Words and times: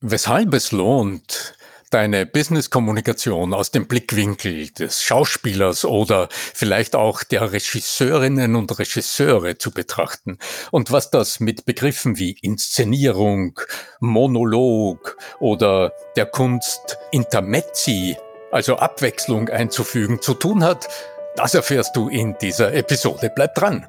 Weshalb 0.00 0.54
es 0.54 0.70
lohnt, 0.70 1.54
deine 1.90 2.24
Business-Kommunikation 2.24 3.52
aus 3.52 3.72
dem 3.72 3.88
Blickwinkel 3.88 4.70
des 4.70 5.02
Schauspielers 5.02 5.84
oder 5.84 6.28
vielleicht 6.30 6.94
auch 6.94 7.24
der 7.24 7.50
Regisseurinnen 7.50 8.54
und 8.54 8.78
Regisseure 8.78 9.58
zu 9.58 9.72
betrachten 9.72 10.38
und 10.70 10.92
was 10.92 11.10
das 11.10 11.40
mit 11.40 11.64
Begriffen 11.64 12.16
wie 12.16 12.38
Inszenierung, 12.42 13.58
Monolog 13.98 15.16
oder 15.40 15.92
der 16.14 16.26
Kunst 16.26 16.96
Intermezzi, 17.10 18.16
also 18.52 18.76
Abwechslung 18.76 19.48
einzufügen, 19.48 20.22
zu 20.22 20.34
tun 20.34 20.62
hat, 20.62 20.88
das 21.34 21.54
erfährst 21.54 21.96
du 21.96 22.08
in 22.08 22.36
dieser 22.40 22.72
Episode. 22.72 23.32
Bleib 23.34 23.56
dran! 23.56 23.84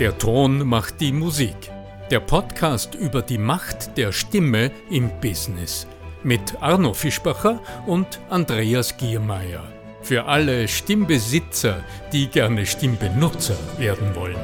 Der 0.00 0.18
Ton 0.18 0.66
macht 0.66 1.00
die 1.00 1.12
Musik. 1.12 1.73
Der 2.10 2.20
Podcast 2.20 2.94
über 2.94 3.22
die 3.22 3.38
Macht 3.38 3.96
der 3.96 4.12
Stimme 4.12 4.70
im 4.90 5.10
Business 5.22 5.86
mit 6.22 6.60
Arno 6.60 6.92
Fischbacher 6.92 7.62
und 7.86 8.20
Andreas 8.28 8.98
Giermeier. 8.98 9.64
Für 10.02 10.26
alle 10.26 10.68
Stimmbesitzer, 10.68 11.82
die 12.12 12.26
gerne 12.28 12.66
Stimmbenutzer 12.66 13.56
werden 13.78 14.14
wollen. 14.14 14.36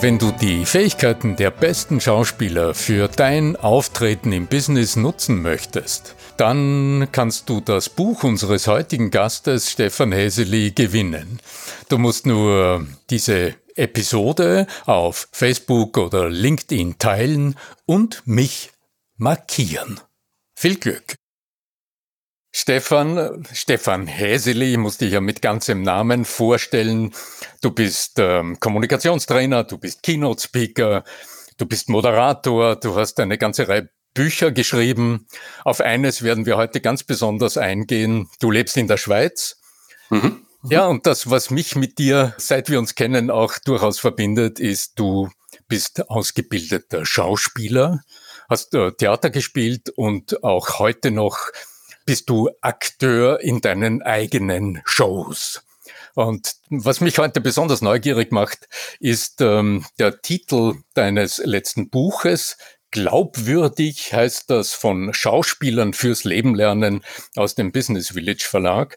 Wenn 0.00 0.18
du 0.18 0.32
die 0.32 0.66
Fähigkeiten 0.66 1.36
der 1.36 1.52
besten 1.52 2.00
Schauspieler 2.00 2.74
für 2.74 3.06
dein 3.06 3.54
Auftreten 3.54 4.32
im 4.32 4.48
Business 4.48 4.96
nutzen 4.96 5.40
möchtest, 5.40 6.16
dann 6.36 7.06
kannst 7.12 7.48
du 7.48 7.60
das 7.60 7.90
Buch 7.90 8.24
unseres 8.24 8.66
heutigen 8.66 9.12
Gastes 9.12 9.70
Stefan 9.70 10.10
Häseli 10.10 10.72
gewinnen. 10.72 11.38
Du 11.88 11.98
musst 11.98 12.26
nur 12.26 12.86
diese 13.08 13.54
Episode 13.76 14.66
auf 14.86 15.28
Facebook 15.32 15.98
oder 15.98 16.28
LinkedIn 16.28 16.98
teilen 16.98 17.56
und 17.86 18.26
mich 18.26 18.72
markieren. 19.16 20.00
Viel 20.54 20.76
Glück! 20.76 21.16
Stefan, 22.56 23.44
Stefan 23.52 24.06
Häseli, 24.06 24.72
ich 24.72 24.78
muss 24.78 24.98
dich 24.98 25.12
ja 25.12 25.20
mit 25.20 25.42
ganzem 25.42 25.82
Namen 25.82 26.24
vorstellen. 26.24 27.12
Du 27.60 27.72
bist 27.72 28.20
ähm, 28.20 28.60
Kommunikationstrainer, 28.60 29.64
du 29.64 29.76
bist 29.76 30.04
Keynote-Speaker, 30.04 31.02
du 31.56 31.66
bist 31.66 31.88
Moderator, 31.88 32.76
du 32.76 32.94
hast 32.94 33.18
eine 33.18 33.38
ganze 33.38 33.66
Reihe 33.66 33.88
Bücher 34.14 34.52
geschrieben. 34.52 35.26
Auf 35.64 35.80
eines 35.80 36.22
werden 36.22 36.46
wir 36.46 36.56
heute 36.56 36.80
ganz 36.80 37.02
besonders 37.02 37.58
eingehen. 37.58 38.28
Du 38.40 38.52
lebst 38.52 38.76
in 38.76 38.86
der 38.86 38.96
Schweiz. 38.96 39.60
Mhm. 40.10 40.43
Ja, 40.70 40.86
und 40.86 41.06
das, 41.06 41.28
was 41.28 41.50
mich 41.50 41.76
mit 41.76 41.98
dir, 41.98 42.34
seit 42.38 42.70
wir 42.70 42.78
uns 42.78 42.94
kennen, 42.94 43.30
auch 43.30 43.58
durchaus 43.58 43.98
verbindet, 43.98 44.58
ist, 44.58 44.98
du 44.98 45.28
bist 45.68 46.08
ausgebildeter 46.08 47.04
Schauspieler, 47.04 48.02
hast 48.48 48.72
äh, 48.74 48.92
Theater 48.92 49.28
gespielt 49.28 49.90
und 49.90 50.42
auch 50.42 50.78
heute 50.78 51.10
noch 51.10 51.38
bist 52.06 52.30
du 52.30 52.48
Akteur 52.62 53.40
in 53.40 53.60
deinen 53.60 54.00
eigenen 54.02 54.80
Shows. 54.86 55.62
Und 56.14 56.54
was 56.70 57.02
mich 57.02 57.18
heute 57.18 57.42
besonders 57.42 57.82
neugierig 57.82 58.32
macht, 58.32 58.66
ist 59.00 59.42
ähm, 59.42 59.84
der 59.98 60.22
Titel 60.22 60.76
deines 60.94 61.38
letzten 61.38 61.90
Buches. 61.90 62.56
Glaubwürdig 62.90 64.14
heißt 64.14 64.48
das 64.48 64.72
von 64.72 65.12
Schauspielern 65.12 65.92
fürs 65.92 66.24
Leben 66.24 66.54
lernen 66.54 67.04
aus 67.36 67.54
dem 67.54 67.70
Business 67.70 68.12
Village 68.12 68.46
Verlag. 68.48 68.96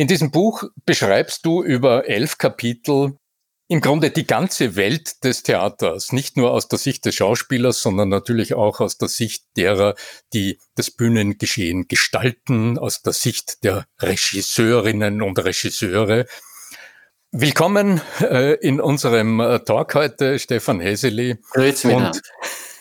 In 0.00 0.06
diesem 0.06 0.30
Buch 0.30 0.62
beschreibst 0.86 1.44
du 1.44 1.62
über 1.62 2.08
elf 2.08 2.38
Kapitel 2.38 3.18
im 3.68 3.82
Grunde 3.82 4.10
die 4.10 4.26
ganze 4.26 4.74
Welt 4.74 5.22
des 5.24 5.42
Theaters, 5.42 6.10
nicht 6.12 6.38
nur 6.38 6.52
aus 6.52 6.68
der 6.68 6.78
Sicht 6.78 7.04
des 7.04 7.16
Schauspielers, 7.16 7.82
sondern 7.82 8.08
natürlich 8.08 8.54
auch 8.54 8.80
aus 8.80 8.96
der 8.96 9.08
Sicht 9.08 9.44
derer, 9.58 9.94
die 10.32 10.58
das 10.74 10.90
Bühnengeschehen 10.90 11.86
gestalten, 11.86 12.78
aus 12.78 13.02
der 13.02 13.12
Sicht 13.12 13.62
der 13.62 13.84
Regisseurinnen 14.00 15.20
und 15.20 15.38
Regisseure. 15.38 16.24
Willkommen 17.30 18.00
äh, 18.22 18.54
in 18.54 18.80
unserem 18.80 19.38
äh, 19.40 19.58
Talk 19.58 19.94
heute, 19.96 20.38
Stefan 20.38 20.80
Häseli. 20.80 21.36
Grüezi 21.52 21.88
und 21.88 22.22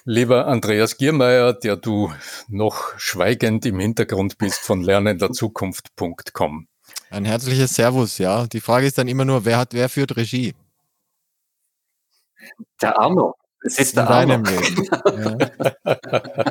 lieber 0.05 0.47
Andreas 0.47 0.95
Giermeier, 0.95 1.51
der 1.51 1.75
du 1.75 2.13
noch 2.47 2.97
schweigend 2.97 3.65
im 3.65 3.77
Hintergrund 3.77 4.37
bist 4.37 4.61
von 4.61 4.81
lernenderzukunft.com. 4.81 6.68
Ein 7.09 7.25
herzliches 7.25 7.73
Servus, 7.73 8.17
ja. 8.17 8.47
Die 8.47 8.61
Frage 8.61 8.85
ist 8.85 8.97
dann 8.97 9.07
immer 9.07 9.25
nur, 9.25 9.45
wer 9.45 9.57
hat, 9.57 9.73
wer 9.73 9.89
führt 9.89 10.15
Regie? 10.15 10.53
Der 12.81 12.97
Arno. 12.99 13.35
Es 13.61 13.77
ist 13.77 13.97
der 13.97 14.03
In 14.03 14.09
deinem 14.09 14.43
Leben. 14.45 14.87
Ja. 15.05 15.37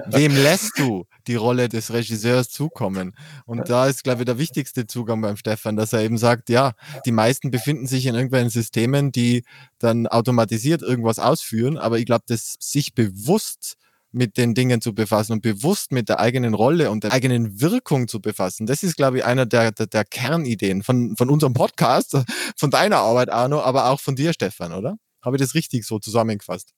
Wem 0.08 0.34
lässt 0.34 0.78
du 0.78 1.06
die 1.26 1.36
Rolle 1.36 1.70
des 1.70 1.90
Regisseurs 1.90 2.50
zukommen? 2.50 3.14
Und 3.46 3.70
da 3.70 3.86
ist, 3.86 4.04
glaube 4.04 4.22
ich, 4.22 4.26
der 4.26 4.38
wichtigste 4.38 4.86
Zugang 4.86 5.22
beim 5.22 5.36
Stefan, 5.36 5.76
dass 5.76 5.94
er 5.94 6.02
eben 6.02 6.18
sagt, 6.18 6.50
ja, 6.50 6.72
die 7.06 7.12
meisten 7.12 7.50
befinden 7.50 7.86
sich 7.86 8.04
in 8.04 8.14
irgendwelchen 8.14 8.50
Systemen, 8.50 9.10
die 9.10 9.44
dann 9.78 10.06
automatisiert 10.06 10.82
irgendwas 10.82 11.18
ausführen, 11.18 11.78
aber 11.78 11.98
ich 11.98 12.04
glaube, 12.04 12.24
dass 12.26 12.56
sich 12.60 12.94
bewusst 12.94 13.76
mit 14.10 14.36
den 14.36 14.54
Dingen 14.54 14.80
zu 14.80 14.94
befassen 14.94 15.32
und 15.32 15.42
bewusst 15.42 15.92
mit 15.92 16.08
der 16.08 16.18
eigenen 16.20 16.54
Rolle 16.54 16.90
und 16.90 17.04
der 17.04 17.12
eigenen 17.12 17.60
Wirkung 17.60 18.08
zu 18.08 18.20
befassen. 18.20 18.66
Das 18.66 18.82
ist, 18.82 18.96
glaube 18.96 19.18
ich, 19.18 19.24
einer 19.24 19.46
der, 19.46 19.72
der, 19.72 19.86
der 19.86 20.04
Kernideen 20.04 20.82
von, 20.82 21.16
von 21.16 21.30
unserem 21.30 21.52
Podcast, 21.52 22.16
von 22.56 22.70
deiner 22.70 22.98
Arbeit, 22.98 23.30
Arno, 23.30 23.60
aber 23.60 23.90
auch 23.90 24.00
von 24.00 24.16
dir, 24.16 24.32
Stefan, 24.32 24.72
oder? 24.72 24.96
Habe 25.22 25.36
ich 25.36 25.42
das 25.42 25.54
richtig 25.54 25.84
so 25.84 25.98
zusammengefasst? 25.98 26.72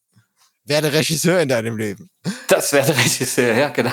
Werde 0.64 0.92
Regisseur 0.92 1.40
in 1.40 1.48
deinem 1.48 1.76
Leben. 1.76 2.10
Das 2.48 2.72
wäre 2.72 2.86
der 2.86 2.98
Regisseur, 2.98 3.54
ja, 3.54 3.69
genau. 3.69 3.92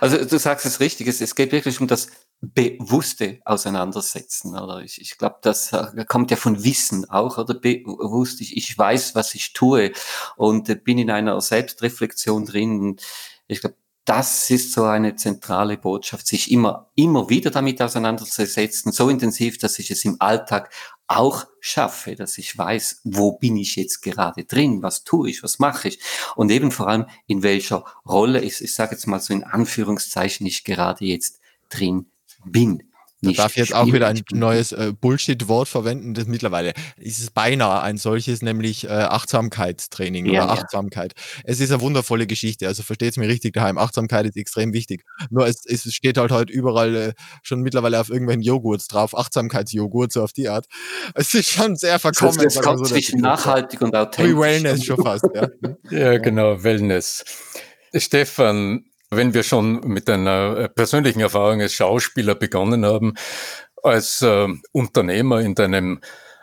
Also 0.00 0.24
du 0.24 0.38
sagst 0.38 0.64
es 0.66 0.80
richtig, 0.80 1.06
es, 1.08 1.20
es 1.20 1.34
geht 1.34 1.52
wirklich 1.52 1.80
um 1.80 1.86
das 1.86 2.08
bewusste 2.40 3.40
Auseinandersetzen. 3.44 4.56
Oder 4.56 4.82
ich, 4.82 5.00
ich 5.00 5.18
glaube, 5.18 5.38
das 5.42 5.72
äh, 5.72 6.04
kommt 6.06 6.30
ja 6.30 6.36
von 6.36 6.62
Wissen 6.64 7.08
auch, 7.10 7.38
oder 7.38 7.54
bewusst. 7.54 8.40
Ich, 8.40 8.56
ich 8.56 8.76
weiß, 8.76 9.14
was 9.14 9.34
ich 9.34 9.52
tue 9.52 9.92
und 10.36 10.68
äh, 10.68 10.76
bin 10.76 10.98
in 10.98 11.10
einer 11.10 11.40
Selbstreflexion 11.40 12.46
drin. 12.46 12.96
Ich 13.48 13.60
glaube, 13.60 13.76
das 14.04 14.48
ist 14.48 14.72
so 14.72 14.84
eine 14.84 15.16
zentrale 15.16 15.76
Botschaft, 15.76 16.26
sich 16.26 16.50
immer, 16.50 16.90
immer 16.94 17.28
wieder 17.28 17.50
damit 17.50 17.82
auseinanderzusetzen, 17.82 18.90
so 18.90 19.10
intensiv, 19.10 19.58
dass 19.58 19.78
ich 19.78 19.90
es 19.90 20.02
im 20.06 20.16
Alltag 20.18 20.72
auch 21.08 21.46
schaffe, 21.60 22.14
dass 22.14 22.38
ich 22.38 22.56
weiß, 22.56 23.02
wo 23.04 23.32
bin 23.32 23.58
ich 23.58 23.76
jetzt 23.76 24.00
gerade 24.00 24.44
drin, 24.44 24.82
was 24.82 25.04
tue 25.04 25.28
ich, 25.28 25.42
was 25.42 25.58
mache 25.58 25.88
ich 25.88 26.00
und 26.36 26.50
eben 26.50 26.70
vor 26.70 26.88
allem 26.88 27.06
in 27.26 27.42
welcher 27.42 27.84
Rolle 28.06 28.40
ich, 28.40 28.62
ich 28.62 28.72
sage 28.72 28.92
jetzt 28.92 29.06
mal 29.06 29.20
so 29.20 29.34
in 29.34 29.44
Anführungszeichen, 29.44 30.46
ich 30.46 30.64
gerade 30.64 31.04
jetzt 31.04 31.40
drin 31.68 32.06
bin. 32.44 32.82
Da 33.20 33.32
darf 33.32 33.52
ich 33.52 33.56
jetzt 33.56 33.74
auch 33.74 33.86
wieder 33.92 34.06
ein 34.06 34.22
neues 34.32 34.70
äh, 34.70 34.92
Bullshit-Wort 34.98 35.66
verwenden. 35.66 36.14
Das 36.14 36.26
mittlerweile 36.26 36.72
ist 36.96 37.18
es 37.18 37.30
beinahe 37.30 37.82
ein 37.82 37.96
solches, 37.96 38.42
nämlich 38.42 38.84
äh, 38.84 38.90
Achtsamkeitstraining 38.90 40.26
ja, 40.26 40.44
oder 40.44 40.52
Achtsamkeit. 40.52 41.14
Ja. 41.16 41.42
Es 41.44 41.58
ist 41.58 41.72
eine 41.72 41.80
wundervolle 41.80 42.28
Geschichte, 42.28 42.68
also 42.68 42.84
versteht 42.84 43.10
es 43.10 43.16
mir 43.16 43.28
richtig 43.28 43.54
daheim. 43.54 43.76
Achtsamkeit 43.76 44.26
ist 44.26 44.36
extrem 44.36 44.72
wichtig. 44.72 45.02
Nur 45.30 45.48
es, 45.48 45.66
es 45.66 45.92
steht 45.92 46.16
halt 46.16 46.30
heute 46.30 46.52
überall 46.52 46.94
äh, 46.94 47.12
schon 47.42 47.60
mittlerweile 47.60 48.00
auf 48.00 48.08
irgendwelchen 48.08 48.42
Joghurts 48.42 48.86
drauf, 48.86 49.18
Achtsamkeitsjoghurt, 49.18 50.12
so 50.12 50.22
auf 50.22 50.32
die 50.32 50.48
Art. 50.48 50.66
Es 51.14 51.34
ist 51.34 51.50
schon 51.50 51.74
sehr 51.74 51.98
verkommen. 51.98 52.36
Das, 52.36 52.54
das 52.54 52.62
kommt 52.62 52.86
so 52.86 52.94
zwischen 52.94 53.20
nachhaltig 53.20 53.80
und 53.80 53.96
authentisch. 53.96 54.36
Wellness 54.36 54.84
schon 54.84 55.02
fast, 55.02 55.26
ja. 55.34 55.48
ja, 55.90 56.18
genau, 56.18 56.62
Wellness. 56.62 57.24
Stefan, 57.94 58.84
wenn 59.10 59.34
wir 59.34 59.42
schon 59.42 59.80
mit 59.80 60.08
einer 60.10 60.56
äh, 60.56 60.68
persönlichen 60.68 61.20
Erfahrung 61.20 61.60
als 61.60 61.74
Schauspieler 61.74 62.34
begonnen 62.34 62.84
haben, 62.84 63.14
als 63.82 64.22
äh, 64.22 64.48
Unternehmer 64.72 65.40
in 65.40 65.54
deinem 65.54 66.00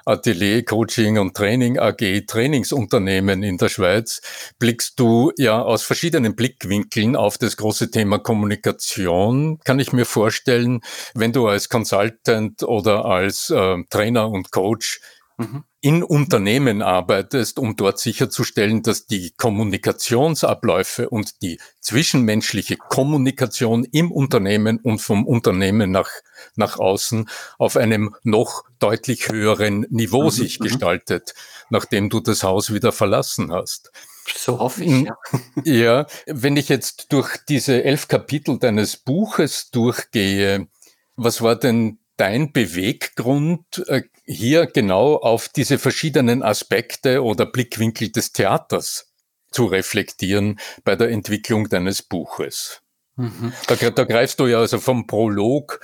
Atelier, 0.08 0.64
Coaching 0.64 1.18
und 1.18 1.36
Training 1.36 1.80
AG, 1.80 2.28
Trainingsunternehmen 2.28 3.42
in 3.42 3.58
der 3.58 3.70
Schweiz, 3.70 4.22
blickst 4.60 5.00
du 5.00 5.32
ja 5.38 5.62
aus 5.62 5.82
verschiedenen 5.82 6.36
Blickwinkeln 6.36 7.16
auf 7.16 7.40
das 7.40 7.58
große 7.58 7.90
Thema 7.90 8.20
Kommunikation. 8.20 9.60
Kann 9.64 9.80
ich 9.80 9.94
mir 9.94 10.06
vorstellen, 10.06 10.82
wenn 11.16 11.34
du 11.34 11.48
als 11.48 11.70
Consultant 11.70 12.62
oder 12.62 13.06
als 13.06 13.50
äh, 13.50 13.78
Trainer 13.90 14.30
und 14.30 14.52
Coach 14.52 15.02
mhm 15.38 15.64
in 15.86 16.02
Unternehmen 16.02 16.82
arbeitest, 16.82 17.60
um 17.60 17.76
dort 17.76 18.00
sicherzustellen, 18.00 18.82
dass 18.82 19.06
die 19.06 19.36
Kommunikationsabläufe 19.38 21.12
und 21.12 21.44
die 21.44 21.60
zwischenmenschliche 21.80 22.76
Kommunikation 22.76 23.84
im 23.84 24.12
Unternehmen 24.12 24.80
und 24.80 24.98
vom 24.98 25.28
Unternehmen 25.28 25.92
nach, 25.92 26.10
nach 26.56 26.80
außen 26.80 27.30
auf 27.60 27.78
einem 27.78 28.16
noch 28.24 28.64
deutlich 28.80 29.30
höheren 29.30 29.86
Niveau 29.92 30.24
mhm. 30.24 30.30
sich 30.32 30.60
mhm. 30.60 30.64
gestaltet, 30.64 31.36
nachdem 31.70 32.10
du 32.10 32.20
das 32.20 32.42
Haus 32.42 32.74
wieder 32.74 32.92
verlassen 32.92 33.54
hast. 33.54 33.92
So 34.36 34.58
hoffe 34.58 34.86
ich, 34.86 35.06
ja. 35.06 35.16
Ja, 35.66 36.08
wenn 36.26 36.58
ich 36.58 36.68
jetzt 36.68 37.14
durch 37.14 37.38
diese 37.48 37.84
elf 37.84 38.08
Kapitel 38.08 38.58
deines 38.58 38.98
Buches 38.98 39.70
durchgehe, 39.70 40.68
was 41.16 41.44
war 41.44 41.56
denn 41.56 42.00
dein 42.18 42.52
Beweggrund, 42.52 43.84
äh, 43.88 44.04
hier 44.26 44.66
genau 44.66 45.16
auf 45.16 45.50
diese 45.50 45.78
verschiedenen 45.78 46.44
Aspekte 46.44 47.24
oder 47.24 47.46
Blickwinkel 47.46 48.12
des 48.12 48.32
Theaters 48.32 49.12
zu 49.52 49.66
reflektieren 49.66 50.60
bei 50.84 50.96
der 50.96 51.10
Entwicklung 51.10 51.70
deines 51.70 52.02
Buches. 52.02 52.82
Mhm. 53.16 53.54
Da, 53.68 53.76
da 53.76 54.04
greifst 54.04 54.40
du 54.40 54.48
ja 54.48 54.60
also 54.60 54.80
vom 54.80 55.08
Prolog 55.08 55.80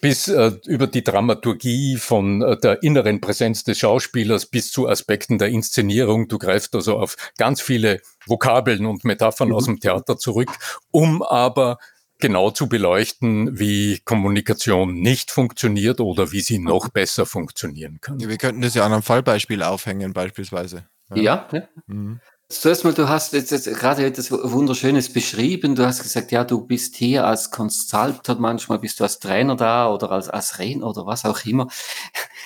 bis 0.00 0.26
äh, 0.26 0.50
über 0.66 0.88
die 0.88 1.04
Dramaturgie 1.04 1.96
von 1.96 2.42
äh, 2.42 2.58
der 2.58 2.82
inneren 2.82 3.20
Präsenz 3.20 3.62
des 3.62 3.78
Schauspielers 3.78 4.46
bis 4.46 4.72
zu 4.72 4.88
Aspekten 4.88 5.38
der 5.38 5.48
Inszenierung. 5.48 6.26
Du 6.26 6.38
greifst 6.38 6.74
also 6.74 6.98
auf 6.98 7.16
ganz 7.38 7.60
viele 7.60 8.00
Vokabeln 8.26 8.84
und 8.86 9.04
Metaphern 9.04 9.50
mhm. 9.50 9.54
aus 9.54 9.66
dem 9.66 9.78
Theater 9.78 10.18
zurück, 10.18 10.50
um 10.90 11.22
aber 11.22 11.78
genau 12.22 12.50
zu 12.50 12.68
beleuchten, 12.68 13.58
wie 13.58 14.00
Kommunikation 14.04 14.94
nicht 14.94 15.30
funktioniert 15.30 16.00
oder 16.00 16.32
wie 16.32 16.40
sie 16.40 16.58
noch 16.58 16.88
besser 16.88 17.26
funktionieren 17.26 17.98
kann. 18.00 18.18
Wir 18.18 18.38
könnten 18.38 18.62
das 18.62 18.74
ja 18.74 18.86
an 18.86 18.92
einem 18.92 19.02
Fallbeispiel 19.02 19.62
aufhängen, 19.62 20.14
beispielsweise. 20.14 20.86
Ja, 21.14 21.46
ja. 21.52 21.68
Mhm. 21.86 22.20
Zuerst 22.48 22.84
mal, 22.84 22.92
du 22.92 23.08
hast 23.08 23.32
jetzt, 23.32 23.50
jetzt 23.50 23.66
gerade 23.66 24.04
etwas 24.04 24.30
Wunderschönes 24.30 25.10
beschrieben. 25.10 25.74
Du 25.74 25.86
hast 25.86 26.02
gesagt, 26.02 26.32
ja, 26.32 26.44
du 26.44 26.66
bist 26.66 26.96
hier 26.96 27.26
als 27.26 27.50
Consultant, 27.50 28.40
manchmal 28.40 28.78
bist 28.78 29.00
du 29.00 29.04
als 29.04 29.18
Trainer 29.18 29.56
da 29.56 29.90
oder 29.90 30.10
als, 30.10 30.28
als 30.28 30.58
Redner 30.58 30.86
oder 30.86 31.06
was 31.06 31.24
auch 31.24 31.44
immer. 31.46 31.68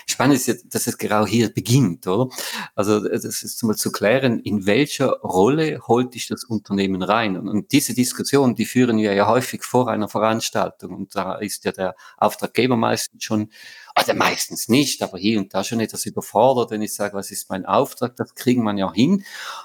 Spannend 0.09 0.37
ist 0.37 0.47
ja, 0.47 0.55
dass 0.71 0.87
es 0.87 0.99
genau 0.99 1.27
hier 1.27 1.53
beginnt, 1.53 2.07
oder? 2.07 2.33
Also, 2.77 3.01
das 3.01 3.43
ist 3.43 3.63
mal 3.65 3.75
zu 3.75 3.91
klären, 3.91 4.39
in 4.39 4.65
welcher 4.65 5.09
Rolle 5.21 5.81
holt 5.87 6.15
dich 6.15 6.29
das 6.29 6.45
Unternehmen 6.45 7.03
rein? 7.03 7.37
Und, 7.37 7.49
und 7.49 7.73
diese 7.73 7.93
Diskussion, 7.93 8.55
die 8.55 8.67
führen 8.67 8.99
wir 8.99 9.15
ja 9.15 9.27
häufig 9.27 9.65
vor 9.65 9.89
einer 9.89 10.09
Veranstaltung. 10.09 10.95
Und 10.95 11.17
da 11.17 11.35
ist 11.35 11.65
ja 11.65 11.73
der 11.73 11.97
Auftraggeber 12.19 12.77
meistens 12.77 13.25
schon 13.25 13.51
also 13.97 14.13
meistens 14.13 14.69
nicht, 14.69 15.03
aber 15.03 15.17
hier 15.17 15.39
und 15.39 15.55
da 15.55 15.65
schon 15.65 15.81
etwas 15.81 16.05
überfordert, 16.05 16.71
wenn 16.71 16.83
ich 16.83 16.93
sage, 16.93 17.15
was 17.15 17.31
ist 17.31 17.49
mein 17.49 17.65
Auftrag, 17.65 18.15
das 18.15 18.35
kriegen 18.35 18.63
man 18.63 18.77
ja 18.77 18.93
hin. 18.93 19.25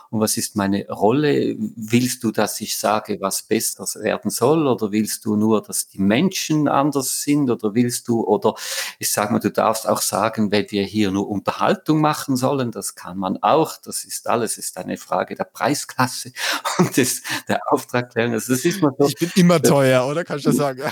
Und 0.10 0.22
was 0.22 0.38
ist 0.38 0.56
meine 0.56 0.88
Rolle? 0.88 1.56
Willst 1.58 2.24
du, 2.24 2.32
dass 2.32 2.60
ich 2.62 2.78
sage, 2.78 3.20
was 3.20 3.44
besser 3.44 3.86
werden 4.02 4.32
soll? 4.32 4.68
Oder 4.68 4.94
willst 4.94 5.26
du 5.26 5.36
nur, 5.36 5.62
dass 5.62 5.90
die 5.90 6.00
Menschen 6.00 6.70
anders 6.70 7.22
sind? 7.22 7.50
Oder 7.50 7.76
willst 7.76 8.08
du, 8.08 8.24
oder 8.24 8.56
ich 9.00 9.12
sage 9.12 9.34
mal, 9.34 9.40
du 9.40 9.52
darfst 9.52 9.88
auch 9.88 10.02
sagen, 10.02 10.50
wenn 10.50 10.72
wir 10.72 10.84
hier 10.84 11.12
nur 11.12 11.30
Unterhaltung 11.30 12.00
machen 12.00 12.38
sollen, 12.38 12.72
das 12.72 12.96
kann 12.96 13.18
man 13.18 13.38
auch. 13.44 13.76
Das 13.84 14.06
ist 14.06 14.28
alles, 14.28 14.58
ist 14.58 14.78
eine 14.78 14.96
Frage 14.96 15.36
der 15.36 15.44
Preisklasse 15.44 16.32
und 16.78 16.96
des, 16.96 17.22
der 17.50 17.60
Auftragklärung. 17.70 18.34
Also 18.34 18.54
das 18.54 18.64
ist 18.64 18.82
mal 18.82 18.94
so. 18.98 19.08
Ich 19.08 19.16
bin 19.16 19.32
immer 19.36 19.62
teuer, 19.62 20.08
oder? 20.08 20.24
Kannst 20.24 20.46
du 20.46 20.52
sagen? 20.54 20.84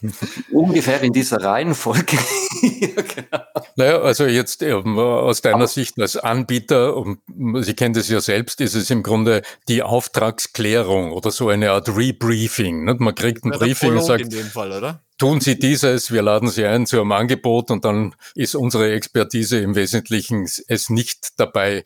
Ungefähr 0.52 1.00
in 1.02 1.12
dieser 1.12 1.42
Reihenfolge. 1.42 2.18
genau. 2.94 3.44
Naja, 3.76 4.00
also 4.00 4.26
jetzt 4.26 4.62
ähm, 4.62 4.98
aus 4.98 5.42
deiner 5.42 5.66
Sicht 5.66 5.98
als 6.00 6.16
Anbieter, 6.16 6.96
um, 6.96 7.18
Sie 7.62 7.74
kennen 7.74 7.94
das 7.94 8.08
ja 8.08 8.20
selbst, 8.20 8.60
ist 8.60 8.74
es 8.74 8.90
im 8.90 9.02
Grunde 9.02 9.42
die 9.68 9.82
Auftragsklärung 9.82 11.12
oder 11.12 11.30
so 11.30 11.48
eine 11.48 11.72
Art 11.72 11.88
Rebriefing. 11.88 12.84
Nicht? 12.84 13.00
Man 13.00 13.14
kriegt 13.14 13.44
ein 13.44 13.52
ja, 13.52 13.58
Briefing 13.58 13.96
und 13.96 14.04
sagt, 14.04 14.32
Fall, 14.34 15.00
tun 15.18 15.40
Sie 15.40 15.58
dieses, 15.58 16.12
wir 16.12 16.22
laden 16.22 16.48
Sie 16.48 16.64
ein 16.64 16.86
zu 16.86 17.00
einem 17.00 17.12
Angebot 17.12 17.70
und 17.70 17.84
dann 17.84 18.14
ist 18.34 18.54
unsere 18.54 18.92
Expertise 18.92 19.58
im 19.58 19.74
Wesentlichen 19.74 20.48
es 20.68 20.90
nicht 20.90 21.38
dabei, 21.38 21.84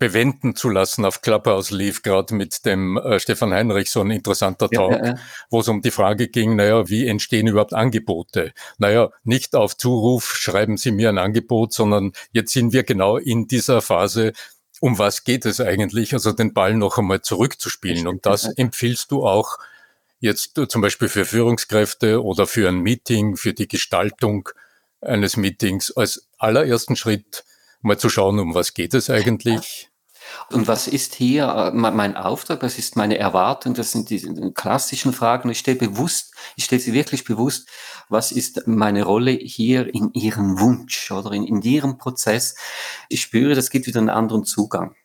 bewenden 0.00 0.56
zu 0.56 0.70
lassen 0.70 1.04
auf 1.04 1.20
Clubhouse 1.20 1.70
lief 1.70 2.02
gerade 2.02 2.34
mit 2.34 2.64
dem 2.64 2.96
äh, 2.96 3.20
Stefan 3.20 3.52
Heinrich 3.52 3.90
so 3.90 4.00
ein 4.00 4.10
interessanter 4.10 4.68
Talk, 4.70 4.92
ja, 4.92 4.98
ja, 4.98 5.06
ja. 5.08 5.14
wo 5.50 5.60
es 5.60 5.68
um 5.68 5.82
die 5.82 5.90
Frage 5.90 6.28
ging, 6.28 6.56
naja, 6.56 6.88
wie 6.88 7.06
entstehen 7.06 7.46
überhaupt 7.46 7.74
Angebote? 7.74 8.52
Naja, 8.78 9.10
nicht 9.24 9.54
auf 9.54 9.76
Zuruf 9.76 10.34
schreiben 10.34 10.78
Sie 10.78 10.90
mir 10.90 11.10
ein 11.10 11.18
Angebot, 11.18 11.74
sondern 11.74 12.12
jetzt 12.32 12.52
sind 12.52 12.72
wir 12.72 12.82
genau 12.82 13.18
in 13.18 13.46
dieser 13.46 13.82
Phase, 13.82 14.32
um 14.80 14.98
was 14.98 15.24
geht 15.24 15.44
es 15.44 15.60
eigentlich? 15.60 16.14
Also 16.14 16.32
den 16.32 16.54
Ball 16.54 16.74
noch 16.74 16.96
einmal 16.96 17.20
zurückzuspielen. 17.20 18.08
Und 18.08 18.24
das 18.24 18.46
empfiehlst 18.46 19.10
du 19.10 19.26
auch 19.26 19.58
jetzt 20.18 20.58
zum 20.68 20.80
Beispiel 20.80 21.08
für 21.08 21.26
Führungskräfte 21.26 22.24
oder 22.24 22.46
für 22.46 22.68
ein 22.68 22.78
Meeting, 22.78 23.36
für 23.36 23.52
die 23.52 23.68
Gestaltung 23.68 24.48
eines 25.02 25.36
Meetings 25.36 25.90
als 25.90 26.26
allerersten 26.38 26.96
Schritt 26.96 27.44
mal 27.82 27.98
zu 27.98 28.08
schauen, 28.08 28.38
um 28.38 28.54
was 28.54 28.72
geht 28.72 28.94
es 28.94 29.10
eigentlich? 29.10 29.89
Und 30.50 30.68
was 30.68 30.88
ist 30.88 31.14
hier 31.14 31.48
äh, 31.48 31.70
mein 31.72 32.16
Auftrag? 32.16 32.62
Was 32.62 32.78
ist 32.78 32.96
meine 32.96 33.18
Erwartung? 33.18 33.74
Das 33.74 33.92
sind 33.92 34.10
die 34.10 34.52
klassischen 34.54 35.12
Fragen. 35.12 35.50
Ich 35.50 35.58
stelle 35.60 35.78
bewusst, 35.78 36.34
ich 36.56 36.64
stelle 36.64 36.80
sie 36.80 36.92
wirklich 36.92 37.24
bewusst. 37.24 37.68
Was 38.08 38.32
ist 38.32 38.66
meine 38.66 39.04
Rolle 39.04 39.32
hier 39.32 39.92
in 39.94 40.12
Ihrem 40.14 40.58
Wunsch 40.60 41.10
oder 41.10 41.32
in, 41.32 41.44
in 41.44 41.62
Ihrem 41.62 41.98
Prozess? 41.98 42.56
Ich 43.08 43.20
spüre, 43.22 43.54
das 43.54 43.70
gibt 43.70 43.86
wieder 43.86 44.00
einen 44.00 44.10
anderen 44.10 44.44
Zugang. 44.44 44.96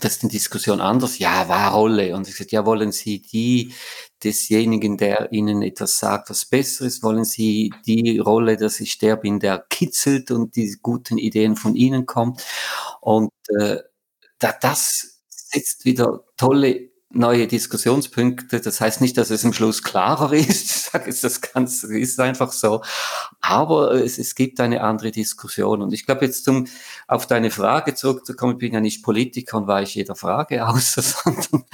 Das 0.00 0.12
ist 0.16 0.22
eine 0.22 0.30
Diskussion 0.30 0.80
anders. 0.80 1.18
Ja, 1.18 1.48
war 1.48 1.72
Rolle. 1.72 2.14
Und 2.14 2.28
ich 2.28 2.36
sage, 2.36 2.50
ja, 2.52 2.64
wollen 2.64 2.92
Sie 2.92 3.20
die 3.20 3.74
desjenigen, 4.22 4.96
der 4.96 5.32
Ihnen 5.32 5.62
etwas 5.62 5.98
sagt, 5.98 6.30
was 6.30 6.44
Besseres? 6.44 7.02
Wollen 7.02 7.24
Sie 7.24 7.72
die 7.84 8.18
Rolle, 8.18 8.56
dass 8.56 8.78
ich 8.78 8.98
der 8.98 9.16
bin, 9.16 9.40
der 9.40 9.58
kitzelt 9.58 10.30
und 10.30 10.54
die 10.54 10.76
guten 10.80 11.18
Ideen 11.18 11.56
von 11.56 11.74
Ihnen 11.74 12.06
kommen? 12.06 12.36
Und 13.00 13.32
äh, 13.58 13.78
da, 14.38 14.54
das 14.60 15.20
setzt 15.28 15.84
wieder 15.84 16.24
tolle 16.36 16.88
neue 17.10 17.46
Diskussionspunkte. 17.46 18.60
Das 18.60 18.80
heißt 18.80 19.00
nicht, 19.00 19.16
dass 19.16 19.30
es 19.30 19.44
im 19.44 19.52
Schluss 19.52 19.82
klarer 19.82 20.32
ist. 20.34 20.70
Ich 20.70 20.72
sage 20.72 21.06
jetzt, 21.06 21.24
das 21.24 21.40
Ganze 21.40 21.98
ist 21.98 22.20
einfach 22.20 22.52
so. 22.52 22.82
Aber 23.40 23.92
es, 23.92 24.18
es 24.18 24.34
gibt 24.34 24.60
eine 24.60 24.82
andere 24.82 25.10
Diskussion. 25.10 25.82
Und 25.82 25.92
ich 25.92 26.04
glaube, 26.04 26.26
jetzt 26.26 26.44
zum, 26.44 26.66
auf 27.06 27.26
deine 27.26 27.50
Frage 27.50 27.94
zurückzukommen, 27.94 28.54
ich 28.54 28.58
bin 28.58 28.74
ja 28.74 28.80
nicht 28.80 29.02
Politiker 29.02 29.56
und 29.58 29.66
weiche 29.66 30.00
jeder 30.00 30.16
Frage 30.16 30.66
aus, 30.66 30.94
sondern 31.24 31.64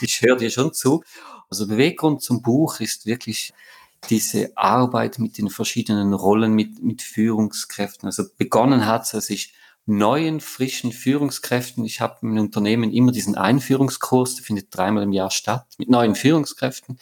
ich 0.00 0.20
höre 0.20 0.36
dir 0.36 0.50
schon 0.50 0.72
zu. 0.72 1.02
Also 1.48 1.66
Beweggrund 1.66 2.22
zum 2.22 2.42
Buch 2.42 2.80
ist 2.80 3.06
wirklich 3.06 3.52
diese 4.10 4.56
Arbeit 4.56 5.18
mit 5.18 5.38
den 5.38 5.48
verschiedenen 5.48 6.12
Rollen, 6.12 6.54
mit, 6.54 6.82
mit 6.82 7.02
Führungskräften. 7.02 8.06
Also 8.06 8.24
begonnen 8.36 8.86
hat 8.86 9.04
es, 9.04 9.14
als 9.14 9.30
ich 9.30 9.54
neuen, 9.84 10.40
frischen 10.40 10.92
Führungskräften. 10.92 11.84
Ich 11.84 12.00
habe 12.00 12.18
im 12.22 12.38
Unternehmen 12.38 12.92
immer 12.92 13.12
diesen 13.12 13.36
Einführungskurs, 13.36 14.36
der 14.36 14.44
findet 14.44 14.68
dreimal 14.70 15.02
im 15.02 15.12
Jahr 15.12 15.30
statt, 15.30 15.66
mit 15.78 15.88
neuen 15.88 16.14
Führungskräften. 16.14 16.98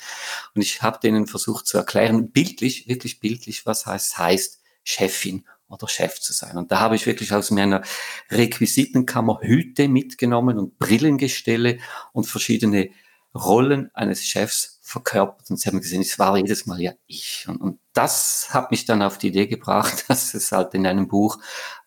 Und 0.54 0.62
ich 0.62 0.82
habe 0.82 0.98
denen 1.02 1.26
versucht 1.26 1.66
zu 1.66 1.76
erklären, 1.76 2.30
bildlich, 2.30 2.88
wirklich 2.88 3.20
bildlich, 3.20 3.66
was 3.66 3.86
heißt, 3.86 4.18
heißt 4.18 4.60
Chefin 4.82 5.44
oder 5.68 5.88
Chef 5.88 6.20
zu 6.20 6.32
sein. 6.32 6.56
Und 6.56 6.72
da 6.72 6.80
habe 6.80 6.96
ich 6.96 7.06
wirklich 7.06 7.32
aus 7.32 7.50
meiner 7.50 7.82
Requisitenkammer 8.30 9.40
Hüte 9.42 9.88
mitgenommen 9.88 10.58
und 10.58 10.78
Brillengestelle 10.78 11.78
und 12.12 12.24
verschiedene 12.24 12.90
Rollen 13.34 13.90
eines 13.94 14.24
Chefs 14.24 14.80
verkörpert. 14.82 15.50
Und 15.50 15.58
sie 15.58 15.68
haben 15.68 15.80
gesehen, 15.80 16.02
es 16.02 16.18
war 16.18 16.36
jedes 16.36 16.66
Mal 16.66 16.80
ja 16.80 16.92
ich. 17.06 17.46
Und, 17.48 17.60
und 17.60 17.78
das 17.92 18.48
hat 18.50 18.72
mich 18.72 18.86
dann 18.86 19.02
auf 19.02 19.18
die 19.18 19.28
Idee 19.28 19.46
gebracht, 19.46 20.04
dass 20.08 20.34
es 20.34 20.50
halt 20.50 20.74
in 20.74 20.86
einem 20.86 21.06
Buch 21.06 21.38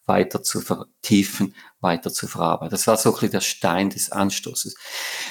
weiter 0.06 0.44
zu 0.44 0.62
vertiefen, 0.62 1.56
weiter 1.80 2.12
zu 2.12 2.28
verarbeiten. 2.28 2.72
Das 2.72 2.88
war 2.88 2.98
so 2.98 3.10
ein 3.10 3.14
bisschen 3.14 3.32
der 3.32 3.42
Stein 3.42 3.90
des 3.90 4.12
Anstoßes. 4.12 4.76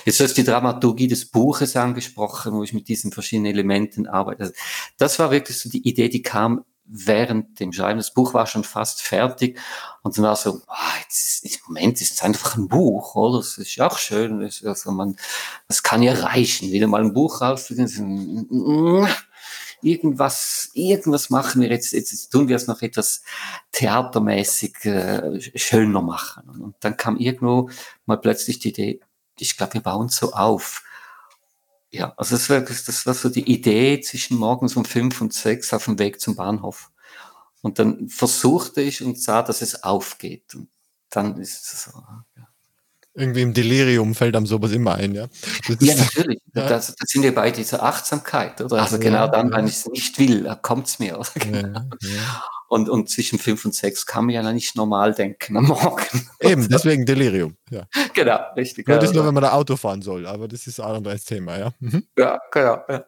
Jetzt 0.04 0.20
hast 0.20 0.36
du 0.36 0.42
die 0.42 0.48
Dramaturgie 0.48 1.08
des 1.08 1.26
Buches 1.26 1.76
angesprochen, 1.76 2.54
wo 2.54 2.62
ich 2.62 2.72
mit 2.72 2.88
diesen 2.88 3.12
verschiedenen 3.12 3.52
Elementen 3.52 4.06
arbeite. 4.06 4.42
Also 4.42 4.54
das 4.98 5.18
war 5.18 5.30
wirklich 5.30 5.58
so 5.58 5.68
die 5.68 5.86
Idee, 5.86 6.08
die 6.08 6.22
kam 6.22 6.64
während 6.84 7.58
dem 7.60 7.72
Schreiben. 7.72 7.98
Das 7.98 8.12
Buch 8.12 8.34
war 8.34 8.46
schon 8.46 8.64
fast 8.64 9.02
fertig 9.02 9.58
und 10.02 10.16
dann 10.16 10.24
war 10.24 10.36
so, 10.36 10.60
ah, 10.66 10.92
jetzt, 11.02 11.44
im 11.44 11.60
Moment 11.68 12.00
ist 12.00 12.14
es 12.14 12.22
einfach 12.22 12.56
ein 12.56 12.68
Buch, 12.68 13.14
oder? 13.14 13.38
Das 13.38 13.56
ist 13.58 13.80
auch 13.80 13.98
schön. 13.98 14.40
Das, 14.40 14.64
also 14.64 14.90
man, 14.90 15.16
das 15.68 15.82
kann 15.82 16.02
ja 16.02 16.12
reichen. 16.12 16.70
Wieder 16.70 16.86
mal 16.86 17.00
ein 17.00 17.14
Buch 17.14 17.40
rauszugehen, 17.40 17.88
irgendwas, 19.82 20.70
irgendwas 20.74 21.30
machen 21.30 21.60
wir 21.60 21.70
jetzt, 21.70 21.92
jetzt, 21.92 22.30
tun 22.30 22.48
wir 22.48 22.56
es 22.56 22.66
noch 22.66 22.82
etwas 22.82 23.22
theatermäßig 23.72 24.84
äh, 24.84 25.40
schöner 25.58 26.02
machen. 26.02 26.48
Und 26.48 26.76
dann 26.80 26.96
kam 26.96 27.16
irgendwo 27.16 27.70
mal 28.06 28.16
plötzlich 28.16 28.58
die 28.58 28.70
Idee, 28.70 29.00
ich 29.38 29.56
glaube, 29.56 29.74
wir 29.74 29.80
bauen 29.80 30.08
so 30.08 30.32
auf. 30.32 30.84
Ja, 31.90 32.14
also 32.16 32.36
das 32.36 32.48
war, 32.48 32.60
das 32.60 33.06
war 33.06 33.14
so 33.14 33.28
die 33.28 33.50
Idee 33.50 34.00
zwischen 34.00 34.38
morgens 34.38 34.76
um 34.76 34.84
fünf 34.84 35.20
und 35.20 35.34
sechs 35.34 35.74
auf 35.74 35.84
dem 35.86 35.98
Weg 35.98 36.20
zum 36.20 36.36
Bahnhof. 36.36 36.90
Und 37.60 37.78
dann 37.78 38.08
versuchte 38.08 38.80
ich 38.80 39.02
und 39.02 39.20
sah, 39.20 39.42
dass 39.42 39.62
es 39.62 39.82
aufgeht. 39.82 40.54
Und 40.54 40.68
dann 41.10 41.38
ist 41.38 41.72
es 41.72 41.84
so. 41.84 41.90
Ja. 42.36 42.51
Irgendwie 43.14 43.42
im 43.42 43.52
Delirium 43.52 44.14
fällt 44.14 44.34
einem 44.36 44.46
sowas 44.46 44.72
immer 44.72 44.94
ein, 44.94 45.14
ja. 45.14 45.26
ja, 45.80 45.94
natürlich. 45.94 46.40
Ja. 46.54 46.68
Das, 46.68 46.94
das 46.94 47.08
sind 47.08 47.22
wir 47.22 47.34
bei 47.34 47.50
dieser 47.50 47.82
Achtsamkeit, 47.82 48.60
oder? 48.60 48.82
Also 48.82 48.96
ja, 48.96 49.02
genau 49.02 49.26
dann, 49.26 49.50
ja. 49.50 49.56
wenn 49.56 49.66
ich 49.66 49.76
es 49.76 49.86
nicht 49.86 50.18
will, 50.18 50.54
kommt 50.60 50.86
es 50.86 50.98
mir. 50.98 51.18
Oder? 51.18 51.30
Genau. 51.36 51.80
Und, 52.68 52.90
und 52.90 53.08
zwischen 53.08 53.38
fünf 53.38 53.64
und 53.64 53.74
sechs 53.74 54.04
kann 54.04 54.26
man 54.26 54.34
ja 54.34 54.52
nicht 54.52 54.76
normal 54.76 55.14
denken 55.14 55.56
am 55.56 55.64
Morgen. 55.64 56.28
Eben, 56.40 56.68
deswegen 56.68 57.06
Delirium. 57.06 57.56
Ja. 57.70 57.86
Genau, 58.12 58.38
richtig. 58.54 58.86
Ja, 58.86 58.96
das 58.96 59.10
ist 59.10 59.14
nur, 59.14 59.26
wenn 59.26 59.34
man 59.34 59.42
da 59.42 59.52
Auto 59.52 59.76
fahren 59.76 60.02
soll, 60.02 60.26
aber 60.26 60.46
das 60.46 60.66
ist 60.66 60.78
auch 60.78 60.90
ein 60.90 60.96
anderes 60.96 61.24
Thema, 61.24 61.58
ja. 61.58 61.72
Mhm. 61.80 62.06
Ja, 62.18 62.38
genau. 62.50 62.82
Ja. 62.88 63.04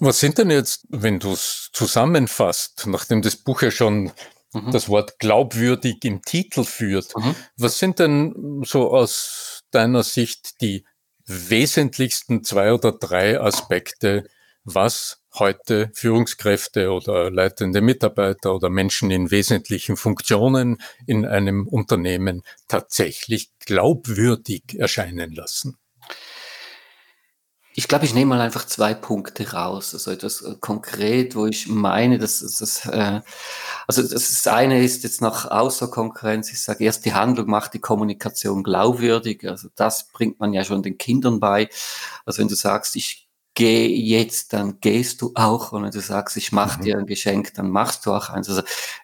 Was 0.00 0.20
sind 0.20 0.38
denn 0.38 0.50
jetzt, 0.50 0.86
wenn 0.88 1.18
du 1.18 1.32
es 1.32 1.70
zusammenfasst, 1.72 2.86
nachdem 2.86 3.22
das 3.22 3.36
Buch 3.36 3.62
ja 3.62 3.70
schon 3.70 4.12
mhm. 4.54 4.70
das 4.70 4.88
Wort 4.88 5.18
glaubwürdig 5.18 6.04
im 6.04 6.22
Titel 6.22 6.64
führt. 6.64 7.16
Mhm. 7.16 7.34
Was 7.56 7.78
sind 7.78 7.98
denn 7.98 8.62
so 8.64 8.90
aus 8.90 9.64
deiner 9.70 10.02
Sicht 10.02 10.60
die 10.60 10.84
wesentlichsten 11.26 12.44
zwei 12.44 12.72
oder 12.72 12.92
drei 12.92 13.40
Aspekte, 13.40 14.24
was 14.64 15.20
heute 15.34 15.90
Führungskräfte 15.94 16.90
oder 16.90 17.30
leitende 17.30 17.80
Mitarbeiter 17.80 18.54
oder 18.54 18.70
Menschen 18.70 19.10
in 19.10 19.30
wesentlichen 19.30 19.96
Funktionen 19.96 20.78
in 21.06 21.26
einem 21.26 21.66
Unternehmen 21.66 22.42
tatsächlich 22.68 23.50
glaubwürdig 23.58 24.78
erscheinen 24.78 25.32
lassen? 25.32 25.76
Ich 27.76 27.88
glaube, 27.88 28.04
ich 28.04 28.14
nehme 28.14 28.36
mal 28.36 28.40
einfach 28.40 28.66
zwei 28.66 28.94
Punkte 28.94 29.50
raus. 29.52 29.94
Also 29.94 30.12
etwas 30.12 30.42
äh, 30.42 30.54
konkret, 30.60 31.34
wo 31.34 31.46
ich 31.46 31.66
meine, 31.66 32.18
dass 32.18 32.38
das, 32.38 32.86
äh, 32.86 33.20
also 33.88 34.02
das 34.02 34.46
eine 34.46 34.84
ist 34.84 35.02
jetzt 35.02 35.20
noch 35.20 35.50
außer 35.50 35.88
Konkurrenz. 35.88 36.52
Ich 36.52 36.62
sage 36.62 36.84
erst, 36.84 37.04
die 37.04 37.14
Handlung 37.14 37.48
macht 37.48 37.74
die 37.74 37.80
Kommunikation 37.80 38.62
glaubwürdig. 38.62 39.48
Also 39.48 39.68
das 39.74 40.08
bringt 40.12 40.38
man 40.38 40.52
ja 40.52 40.62
schon 40.62 40.84
den 40.84 40.98
Kindern 40.98 41.40
bei. 41.40 41.68
Also 42.24 42.40
wenn 42.40 42.48
du 42.48 42.54
sagst, 42.54 42.94
ich 42.94 43.23
geh 43.54 43.86
jetzt, 43.86 44.52
dann 44.52 44.80
gehst 44.80 45.22
du 45.22 45.32
auch. 45.34 45.72
Und 45.72 45.84
wenn 45.84 45.90
du 45.90 46.00
sagst, 46.00 46.36
ich 46.36 46.52
mache 46.52 46.80
mhm. 46.80 46.84
dir 46.84 46.98
ein 46.98 47.06
Geschenk, 47.06 47.54
dann 47.54 47.70
machst 47.70 48.04
du 48.04 48.12
auch 48.12 48.28
eins. 48.28 48.48
Also 48.48 48.62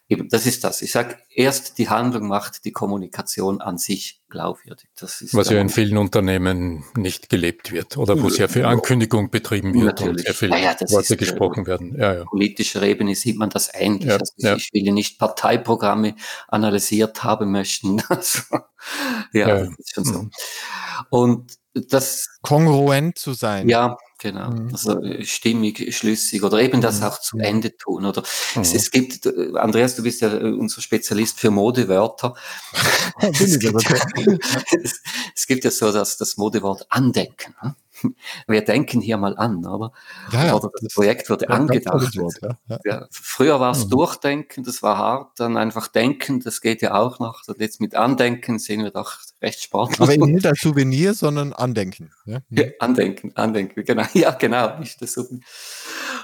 eben, 0.09 0.29
das 0.29 0.45
ist 0.47 0.65
das. 0.65 0.83
Ich 0.83 0.91
sage, 0.91 1.17
erst 1.33 1.79
die 1.79 1.89
Handlung 1.89 2.27
macht 2.27 2.65
die 2.65 2.73
Kommunikation 2.73 3.61
an 3.61 3.79
sich 3.79 4.21
glaubwürdig. 4.29 4.89
Das 4.99 5.21
ist 5.21 5.35
Was 5.35 5.51
ja 5.51 5.61
in 5.61 5.69
vielen 5.69 5.97
Unternehmen 5.97 6.85
nicht 6.97 7.29
gelebt 7.29 7.71
wird 7.71 7.97
oder 7.97 8.21
wo 8.21 8.29
sehr 8.29 8.49
viel 8.49 8.65
Ankündigung 8.65 9.31
betrieben 9.31 9.73
wird 9.75 9.85
Natürlich. 9.85 10.11
und 10.11 10.23
sehr 10.23 10.35
viele 10.35 10.59
ja, 10.61 10.75
Worte 10.91 11.15
ist, 11.15 11.19
gesprochen 11.19 11.67
werden. 11.67 11.97
Ja, 11.97 12.15
ja. 12.15 12.25
Politischer 12.25 12.83
Ebene 12.83 13.15
sieht 13.15 13.39
man 13.39 13.51
das 13.51 13.71
ähnlich. 13.73 14.11
Also 14.11 14.33
ja. 14.37 14.57
Ich 14.57 14.71
will 14.73 14.93
nicht 14.93 15.19
Parteiprogramme 15.19 16.17
analysiert 16.49 17.23
haben 17.23 17.53
möchten. 17.53 18.03
Also, 18.11 18.41
ja, 19.33 19.49
ja, 19.49 19.59
das 19.65 19.79
ist 19.79 19.95
schon 19.95 20.05
so. 20.05 20.23
Mhm. 20.23 20.31
Und 21.11 21.60
das 21.75 22.27
kongruent 22.43 23.19
zu 23.19 23.33
sein. 23.33 23.69
Ja, 23.69 23.97
Genau, 24.21 24.51
mhm. 24.51 24.69
also 24.73 25.01
stimmig, 25.23 25.97
schlüssig 25.97 26.43
oder 26.43 26.61
eben 26.61 26.83
das 26.83 27.01
mhm. 27.01 27.07
auch 27.07 27.19
zu 27.21 27.39
Ende 27.39 27.75
tun. 27.75 28.05
Oder 28.05 28.23
mhm. 28.55 28.61
es, 28.61 28.75
es, 28.75 28.91
gibt, 28.91 29.25
äh, 29.25 29.53
Andreas, 29.55 29.97
du 29.97 30.03
bist 30.03 30.21
ja 30.21 30.31
äh, 30.31 30.53
unser 30.53 30.83
Spezialist 30.83 31.41
für 31.41 31.51
Modewörter. 31.51 32.35
es, 33.23 33.59
gibt, 33.59 33.83
es, 34.83 35.01
es, 35.35 35.47
gibt 35.47 35.65
ja 35.65 35.71
so 35.71 35.91
das, 35.91 36.19
das 36.19 36.37
Modewort 36.37 36.85
Andenken. 36.91 37.55
Ne? 37.63 37.75
wir 38.47 38.63
denken 38.63 39.01
hier 39.01 39.17
mal 39.17 39.37
an, 39.39 39.65
oder? 39.65 39.93
Ja, 40.33 40.47
ja. 40.47 40.55
Oder 40.55 40.71
das 40.81 40.93
Projekt 40.93 41.31
wurde 41.31 41.47
ja, 41.47 41.55
angedacht. 41.55 42.17
Wort, 42.17 42.41
ja. 42.85 43.07
früher 43.11 43.59
war 43.59 43.73
es 43.73 43.87
mhm. 43.87 43.91
Durchdenken, 43.91 44.65
das 44.65 44.83
war 44.83 44.99
hart, 44.99 45.41
dann 45.41 45.57
einfach 45.57 45.89
Denken, 45.89 46.41
das 46.41 46.61
geht 46.61 46.83
ja 46.83 46.95
auch 46.95 47.21
noch. 47.21 47.43
Und 47.47 47.59
jetzt 47.59 47.81
mit 47.81 47.95
Andenken 47.95 48.59
sehen 48.59 48.83
wir 48.83 48.91
doch 48.91 49.19
recht 49.43 49.63
sportlich. 49.63 50.01
Aber 50.01 50.13
eben 50.13 50.33
nicht 50.33 50.47
als 50.47 50.61
Souvenir, 50.61 51.15
sondern 51.15 51.53
Andenken. 51.53 52.13
Mhm. 52.49 52.73
andenken, 52.79 53.33
Andenken, 53.37 53.85
genau. 53.85 54.05
Ja, 54.15 54.31
genau, 54.33 54.79
nicht 54.79 55.01
das 55.03 55.13
Souvenir. 55.15 55.43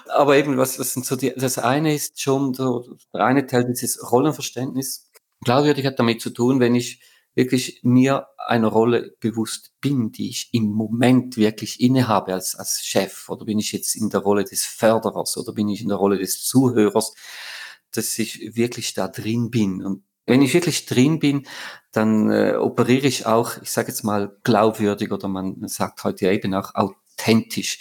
Aber 0.09 0.37
eben, 0.37 0.57
was, 0.57 0.79
was 0.79 0.93
sind 0.93 1.05
so 1.05 1.17
die, 1.17 1.33
das 1.37 1.59
eine 1.59 1.95
ist 1.95 2.21
schon, 2.21 2.55
so, 2.55 2.97
der 3.13 3.25
eine 3.25 3.47
Teil 3.47 3.65
dieses 3.65 4.11
Rollenverständnis, 4.11 5.11
glaubwürdig 5.45 5.85
hat 5.87 5.99
damit 5.99 6.21
zu 6.21 6.31
tun, 6.31 6.61
wenn 6.61 6.75
ich 6.75 7.01
wirklich 7.35 7.81
mir 7.83 8.29
einer 8.39 8.69
Rolle 8.69 9.15
bewusst 9.21 9.73
bin, 9.81 10.11
die 10.11 10.31
ich 10.31 10.49
im 10.53 10.69
Moment 10.69 11.37
wirklich 11.37 11.81
innehabe 11.81 12.33
als, 12.33 12.55
als 12.55 12.85
Chef, 12.85 13.29
oder 13.29 13.45
bin 13.45 13.59
ich 13.59 13.73
jetzt 13.73 13.95
in 13.95 14.09
der 14.09 14.21
Rolle 14.21 14.45
des 14.45 14.65
Förderers 14.65 15.37
oder 15.37 15.53
bin 15.53 15.69
ich 15.69 15.83
in 15.83 15.89
der 15.89 15.99
Rolle 15.99 16.19
des 16.19 16.43
Zuhörers, 16.45 17.15
dass 17.93 18.19
ich 18.19 18.57
wirklich 18.57 18.95
da 18.95 19.07
drin 19.07 19.51
bin. 19.51 19.85
Und 19.85 20.03
wenn 20.27 20.43
ich 20.43 20.53
wirklich 20.55 20.87
drin 20.87 21.19
bin, 21.19 21.47
dann 21.93 22.31
äh, 22.31 22.55
operiere 22.55 23.07
ich 23.07 23.27
auch, 23.27 23.63
ich 23.63 23.71
sage 23.71 23.89
jetzt 23.89 24.05
mal, 24.05 24.37
glaubwürdig 24.43 25.13
oder 25.13 25.29
man 25.29 25.67
sagt 25.69 26.05
heute 26.05 26.31
eben 26.31 26.55
auch 26.55 26.75
authentisch. 26.75 27.79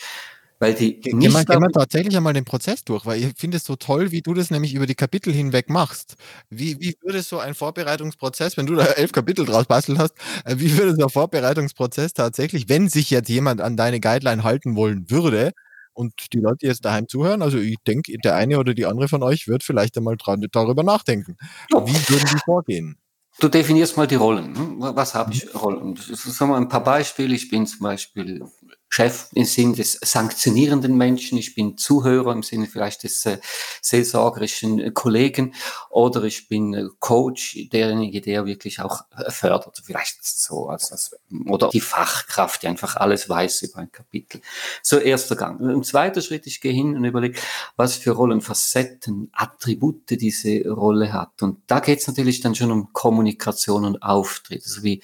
Weil 0.59 0.73
die 0.73 1.01
Ge 1.01 1.13
geh, 1.17 1.27
mal, 1.27 1.43
geh 1.43 1.59
mal 1.59 1.69
tatsächlich 1.69 2.15
einmal 2.15 2.31
den 2.31 2.45
Prozess 2.45 2.85
durch, 2.85 3.05
weil 3.05 3.21
ich 3.21 3.33
finde 3.35 3.57
es 3.57 3.65
so 3.65 3.75
toll, 3.75 4.11
wie 4.11 4.21
du 4.21 4.33
das 4.33 4.51
nämlich 4.51 4.73
über 4.73 4.85
die 4.85 4.95
Kapitel 4.95 5.33
hinweg 5.33 5.69
machst. 5.69 6.15
Wie, 6.49 6.79
wie 6.79 6.95
würde 7.01 7.21
so 7.23 7.39
ein 7.39 7.55
Vorbereitungsprozess, 7.55 8.55
wenn 8.55 8.65
du 8.65 8.75
da 8.75 8.85
elf 8.95 9.11
Kapitel 9.11 9.45
draus 9.45 9.65
bastelt 9.65 9.99
hast, 9.99 10.13
äh, 10.45 10.55
wie 10.57 10.77
würde 10.77 10.95
so 10.95 11.03
ein 11.03 11.09
Vorbereitungsprozess 11.09 12.13
tatsächlich, 12.13 12.69
wenn 12.69 12.87
sich 12.87 13.09
jetzt 13.09 13.27
jemand 13.27 13.59
an 13.59 13.75
deine 13.75 13.99
Guideline 13.99 14.43
halten 14.43 14.77
wollen 14.77 15.09
würde, 15.09 15.51
und 15.95 16.33
die 16.33 16.39
Leute 16.39 16.67
jetzt 16.67 16.85
daheim 16.85 17.07
zuhören, 17.07 17.41
also 17.41 17.57
ich 17.57 17.77
denke, 17.87 18.15
der 18.23 18.35
eine 18.35 18.59
oder 18.59 18.73
die 18.73 18.85
andere 18.85 19.07
von 19.07 19.23
euch 19.23 19.47
wird 19.47 19.63
vielleicht 19.63 19.97
einmal 19.97 20.17
dran, 20.17 20.45
darüber 20.51 20.83
nachdenken. 20.83 21.37
Wie 21.69 22.09
würden 22.09 22.29
die 22.31 22.39
vorgehen? 22.45 22.97
Du 23.39 23.49
definierst 23.49 23.97
mal 23.97 24.07
die 24.07 24.15
Rollen. 24.15 24.55
Hm? 24.55 24.75
Was 24.79 25.13
habe 25.13 25.33
ich. 25.33 25.53
Rollen? 25.53 25.97
Sagen 25.97 26.51
wir 26.51 26.57
ein 26.57 26.69
paar 26.69 26.83
Beispiele. 26.83 27.35
Ich 27.35 27.49
bin 27.49 27.67
zum 27.67 27.79
Beispiel 27.79 28.43
Chef 28.89 29.27
im 29.33 29.45
Sinne 29.45 29.75
des 29.75 29.99
sanktionierenden 30.01 30.95
Menschen, 30.95 31.37
ich 31.37 31.55
bin 31.55 31.77
Zuhörer 31.77 32.31
im 32.31 32.43
Sinne 32.43 32.67
vielleicht 32.67 33.03
des 33.03 33.25
äh, 33.25 33.39
seelsorgerischen 33.81 34.79
äh, 34.79 34.91
Kollegen 34.91 35.53
oder 35.89 36.23
ich 36.23 36.47
bin 36.47 36.73
äh, 36.73 36.85
Coach, 36.99 37.57
derjenige, 37.73 38.21
der 38.21 38.45
wirklich 38.45 38.79
auch 38.79 39.01
äh, 39.17 39.29
fördert, 39.31 39.81
vielleicht 39.83 40.23
so 40.23 40.67
als, 40.67 40.91
als 40.91 41.15
oder 41.47 41.69
die 41.69 41.81
Fachkraft, 41.81 42.63
die 42.63 42.67
einfach 42.67 42.95
alles 42.95 43.27
weiß 43.27 43.63
über 43.63 43.79
ein 43.79 43.91
Kapitel. 43.91 44.41
So 44.81 44.97
erster 44.97 45.35
Gang. 45.35 45.59
Im 45.59 45.83
zweiten 45.83 46.21
Schritt, 46.21 46.47
ich 46.47 46.61
gehe 46.61 46.73
hin 46.73 46.95
und 46.95 47.03
überlege, 47.03 47.39
was 47.75 47.95
für 47.95 48.11
Rollenfacetten, 48.11 49.29
Attribute 49.33 50.09
diese 50.09 50.69
Rolle 50.69 51.11
hat. 51.11 51.41
Und 51.41 51.59
da 51.67 51.79
geht 51.79 51.99
es 51.99 52.07
natürlich 52.07 52.41
dann 52.41 52.55
schon 52.55 52.71
um 52.71 52.93
Kommunikation 52.93 53.83
und 53.83 54.03
Auftritt, 54.03 54.63
also 54.63 54.83
wie 54.83 55.01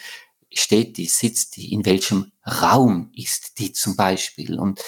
steht 0.54 0.98
die, 0.98 1.06
sitzt 1.06 1.56
die, 1.56 1.74
in 1.74 1.86
welchem 1.86 2.32
Raum 2.46 3.12
ist 3.16 3.60
die 3.60 3.74
zum 3.74 3.96
Beispiel 3.96 4.60
und 4.60 4.82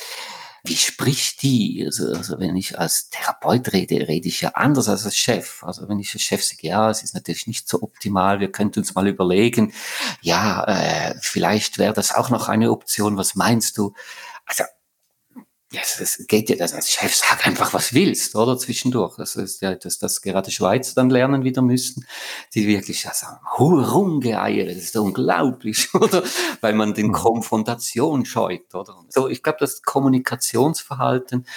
wie 0.65 0.77
spricht 0.77 1.41
die? 1.41 1.83
Also, 1.85 2.13
also 2.13 2.39
wenn 2.39 2.55
ich 2.55 2.79
als 2.79 3.09
Therapeut 3.09 3.73
rede, 3.73 4.07
rede 4.07 4.29
ich 4.29 4.41
ja 4.41 4.51
anders 4.51 4.87
als 4.87 5.03
als 5.03 5.17
Chef. 5.17 5.61
Also 5.63 5.89
wenn 5.89 5.99
ich 5.99 6.13
als 6.13 6.23
Chef 6.23 6.41
sage, 6.43 6.67
ja, 6.67 6.89
es 6.89 7.03
ist 7.03 7.13
natürlich 7.13 7.47
nicht 7.47 7.67
so 7.67 7.81
optimal, 7.83 8.39
wir 8.39 8.49
könnten 8.51 8.79
uns 8.79 8.95
mal 8.95 9.07
überlegen, 9.07 9.73
ja, 10.21 10.63
äh, 10.63 11.15
vielleicht 11.21 11.79
wäre 11.79 11.93
das 11.93 12.13
auch 12.15 12.29
noch 12.29 12.47
eine 12.47 12.71
Option, 12.71 13.17
was 13.17 13.35
meinst 13.35 13.77
du? 13.77 13.93
Also 14.45 14.63
ja, 15.73 15.81
es 15.81 16.23
geht 16.27 16.51
ja, 16.51 16.55
das 16.55 16.73
als 16.73 16.91
Chef 16.91 17.15
sag 17.15 17.47
einfach, 17.47 17.73
was 17.73 17.95
willst, 17.95 18.35
oder 18.35 18.59
zwischendurch. 18.59 19.15
Das 19.17 19.35
ist 19.35 19.59
ja, 19.61 19.73
dass 19.73 19.97
das 19.97 20.21
gerade 20.21 20.51
Schweiz 20.51 20.93
dann 20.93 21.09
lernen 21.09 21.43
wieder 21.43 21.63
müssen, 21.63 22.05
die 22.53 22.67
wirklich 22.67 23.07
also, 23.07 23.25
rumgeeiert, 23.57 24.69
das 24.69 24.83
ist 24.83 24.95
unglaublich, 24.95 25.91
oder? 25.95 26.21
Weil 26.61 26.73
man 26.73 26.93
den 26.93 27.07
mhm. 27.07 27.13
Konfrontation 27.13 28.23
scheut, 28.23 28.75
oder? 28.75 29.03
So, 29.09 29.27
ich 29.27 29.41
glaube, 29.41 29.57
das 29.61 29.81
Kommunikationsverhalten 29.81 31.47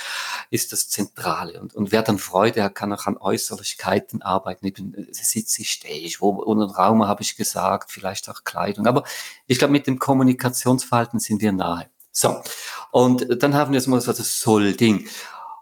ist 0.48 0.72
das 0.72 0.88
Zentrale. 0.88 1.60
Und, 1.60 1.74
und 1.74 1.92
wer 1.92 2.02
dann 2.02 2.18
Freude 2.18 2.62
hat, 2.62 2.74
kann 2.74 2.94
auch 2.94 3.04
an 3.04 3.18
Äußerlichkeiten 3.18 4.22
arbeiten. 4.22 4.64
Eben, 4.64 4.94
äh, 4.94 5.12
sitze 5.12 5.60
ich, 5.60 5.70
stehe 5.70 6.00
ich, 6.00 6.22
wo, 6.22 6.30
und 6.30 6.62
Raum 6.62 7.06
habe 7.06 7.20
ich 7.20 7.36
gesagt, 7.36 7.92
vielleicht 7.92 8.30
auch 8.30 8.44
Kleidung. 8.44 8.86
Aber 8.86 9.04
ich 9.46 9.58
glaube, 9.58 9.72
mit 9.72 9.86
dem 9.86 9.98
Kommunikationsverhalten 9.98 11.20
sind 11.20 11.42
wir 11.42 11.52
nahe. 11.52 11.90
So, 12.18 12.40
und 12.92 13.42
dann 13.42 13.52
haben 13.52 13.72
wir 13.72 13.78
jetzt 13.78 13.88
mal 13.88 14.00
so 14.00 14.10
das 14.10 14.40
Soll-Ding. 14.40 15.06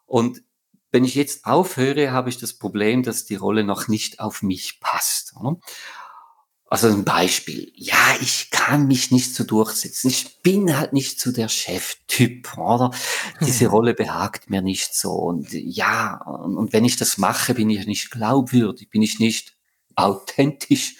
Und 0.06 0.44
wenn 0.92 1.04
ich 1.04 1.16
jetzt 1.16 1.46
aufhöre, 1.46 2.12
habe 2.12 2.28
ich 2.28 2.38
das 2.38 2.52
Problem, 2.52 3.02
dass 3.02 3.24
die 3.24 3.34
Rolle 3.34 3.64
noch 3.64 3.88
nicht 3.88 4.20
auf 4.20 4.40
mich 4.40 4.78
passt. 4.78 5.34
Oder? 5.34 5.56
Also 6.70 6.86
ein 6.86 7.04
Beispiel. 7.04 7.72
Ja, 7.74 7.96
ich 8.20 8.52
kann 8.52 8.86
mich 8.86 9.10
nicht 9.10 9.34
so 9.34 9.42
durchsetzen. 9.42 10.10
Ich 10.10 10.42
bin 10.42 10.76
halt 10.76 10.92
nicht 10.92 11.20
so 11.20 11.32
der 11.32 11.48
Cheftyp, 11.48 12.56
oder? 12.56 12.92
Diese 13.40 13.66
Rolle 13.66 13.92
behagt 13.92 14.48
mir 14.48 14.62
nicht 14.62 14.94
so. 14.94 15.10
Und 15.10 15.52
ja, 15.52 16.22
und 16.22 16.72
wenn 16.72 16.84
ich 16.84 16.96
das 16.96 17.18
mache, 17.18 17.54
bin 17.54 17.68
ich 17.68 17.84
nicht 17.88 18.12
glaubwürdig, 18.12 18.90
bin 18.90 19.02
ich 19.02 19.18
nicht 19.18 19.56
authentisch. 19.96 20.94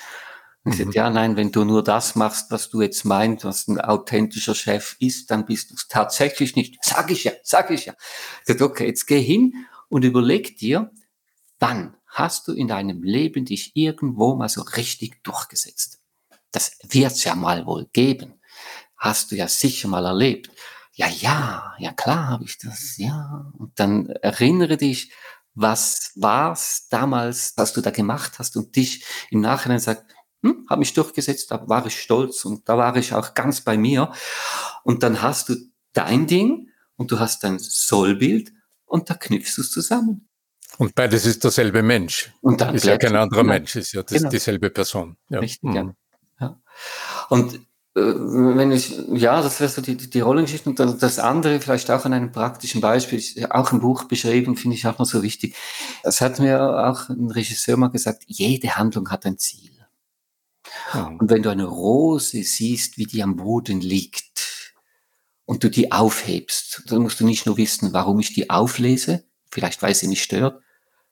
Mhm. 0.64 0.73
sagte, 0.73 0.97
ja, 0.97 1.11
nein, 1.11 1.37
wenn 1.37 1.52
du 1.52 1.64
nur 1.64 1.85
das 1.85 2.14
machst, 2.14 2.50
was 2.50 2.71
du 2.71 2.80
jetzt 2.80 3.04
meinst, 3.04 3.44
was 3.44 3.68
ein 3.68 3.80
authentischer 3.80 4.54
Chef 4.54 4.97
ist, 4.99 5.30
dann 5.30 5.44
bist 5.44 5.71
du 5.71 5.75
es 5.75 5.88
tatsächlich 5.88 6.56
nicht. 6.56 6.78
Sag 6.83 7.11
ich 7.11 7.25
ja, 7.25 7.33
sag 7.42 7.71
ich 7.71 7.87
ja. 7.87 7.94
Ich 8.47 8.61
okay, 8.61 8.87
jetzt 8.87 9.06
geh 9.06 9.21
hin 9.21 9.66
und 9.88 10.04
überleg 10.04 10.56
dir, 10.56 10.90
wann 11.59 11.97
hast 12.06 12.49
du 12.49 12.52
in 12.52 12.68
deinem 12.68 13.02
Leben 13.02 13.44
dich 13.44 13.73
irgendwo 13.75 14.37
mal 14.37 14.49
so 14.49 14.62
richtig 14.62 15.23
durchgesetzt? 15.23 16.00
Das 16.50 16.78
wird's 16.88 17.25
ja 17.25 17.35
mal 17.35 17.66
wohl 17.66 17.87
geben. 17.92 18.40
Hast 18.97 19.33
du 19.33 19.37
ja 19.37 19.49
sicher 19.49 19.88
mal 19.88 20.06
erlebt. 20.06 20.50
Ja, 20.92 21.09
ja, 21.09 21.75
ja 21.78 21.92
klar 21.92 22.28
habe 22.28 22.44
ich 22.44 22.59
das, 22.59 22.97
ja. 22.97 23.50
Und 23.59 23.78
dann 23.80 24.09
erinnere 24.09 24.76
dich, 24.76 25.12
was 25.54 26.12
war's 26.14 26.88
damals, 26.88 27.54
was 27.56 27.73
du 27.73 27.80
da 27.80 27.90
gemacht 27.90 28.38
hast 28.38 28.56
und 28.56 28.76
dich 28.76 29.04
im 29.30 29.40
Nachhinein 29.40 29.80
sagt, 29.80 30.13
hm, 30.44 30.66
habe 30.68 30.80
mich 30.80 30.92
durchgesetzt, 30.92 31.50
da 31.50 31.66
war 31.68 31.86
ich 31.86 32.00
stolz 32.00 32.44
und 32.44 32.68
da 32.68 32.76
war 32.76 32.94
ich 32.96 33.14
auch 33.14 33.34
ganz 33.34 33.62
bei 33.62 33.78
mir. 33.78 34.12
Und 34.82 35.02
dann 35.02 35.22
hast 35.22 35.48
du 35.48 35.56
dein 35.94 36.26
Ding 36.26 36.68
und 36.96 37.10
du 37.10 37.18
hast 37.18 37.44
dein 37.44 37.58
Sollbild 37.58 38.52
und 38.84 39.08
da 39.08 39.14
knüpfst 39.14 39.56
du 39.56 39.62
es 39.62 39.70
zusammen. 39.70 40.28
Und 40.76 40.94
beides 40.94 41.24
ist 41.24 41.44
derselbe 41.44 41.82
Mensch. 41.82 42.32
Und 42.40 42.60
dann 42.60 42.74
ist 42.74 42.84
ja 42.84 42.98
kein 42.98 43.16
anderer 43.16 43.42
genau. 43.42 43.54
Mensch, 43.54 43.76
ist 43.76 43.92
ja 43.92 44.02
das, 44.02 44.18
genau. 44.18 44.30
dieselbe 44.30 44.70
Person. 44.70 45.16
Ja. 45.28 45.38
Richtig, 45.38 45.70
mhm. 45.70 45.94
ja. 46.40 46.60
Und 47.30 47.54
äh, 47.96 48.00
wenn 48.00 48.72
ich, 48.72 48.98
ja, 49.12 49.40
das 49.40 49.60
wäre 49.60 49.70
so 49.70 49.80
die, 49.80 49.96
die 49.96 50.20
Rollengeschichte 50.20 50.68
und 50.68 51.02
das 51.02 51.18
andere 51.18 51.60
vielleicht 51.60 51.90
auch 51.90 52.04
an 52.04 52.12
einem 52.12 52.32
praktischen 52.32 52.80
Beispiel, 52.80 53.22
auch 53.50 53.72
im 53.72 53.80
Buch 53.80 54.04
beschrieben, 54.04 54.56
finde 54.56 54.76
ich 54.76 54.86
auch 54.86 54.98
noch 54.98 55.06
so 55.06 55.22
wichtig. 55.22 55.54
Es 56.02 56.20
hat 56.20 56.40
mir 56.40 56.60
auch 56.60 57.08
ein 57.08 57.30
Regisseur 57.30 57.76
mal 57.76 57.90
gesagt, 57.90 58.24
jede 58.26 58.76
Handlung 58.76 59.08
hat 59.10 59.24
ein 59.26 59.38
Ziel. 59.38 59.70
Mhm. 60.93 61.16
Und 61.19 61.31
wenn 61.31 61.43
du 61.43 61.50
eine 61.50 61.64
Rose 61.64 62.43
siehst, 62.43 62.99
wie 62.99 63.04
die 63.04 63.23
am 63.23 63.37
Boden 63.37 63.81
liegt 63.81 64.75
und 65.45 65.64
du 65.64 65.71
die 65.71 65.93
aufhebst, 65.93 66.83
dann 66.87 67.02
musst 67.02 67.21
du 67.21 67.26
nicht 67.26 67.47
nur 67.47 67.57
wissen, 67.57 67.93
warum 67.93 68.21
ich 68.21 68.35
die 68.35 68.50
auflese, 68.50 69.25
vielleicht 69.50 69.83
weil 69.83 69.95
sie 69.95 70.09
mich 70.09 70.23
stört, 70.23 70.62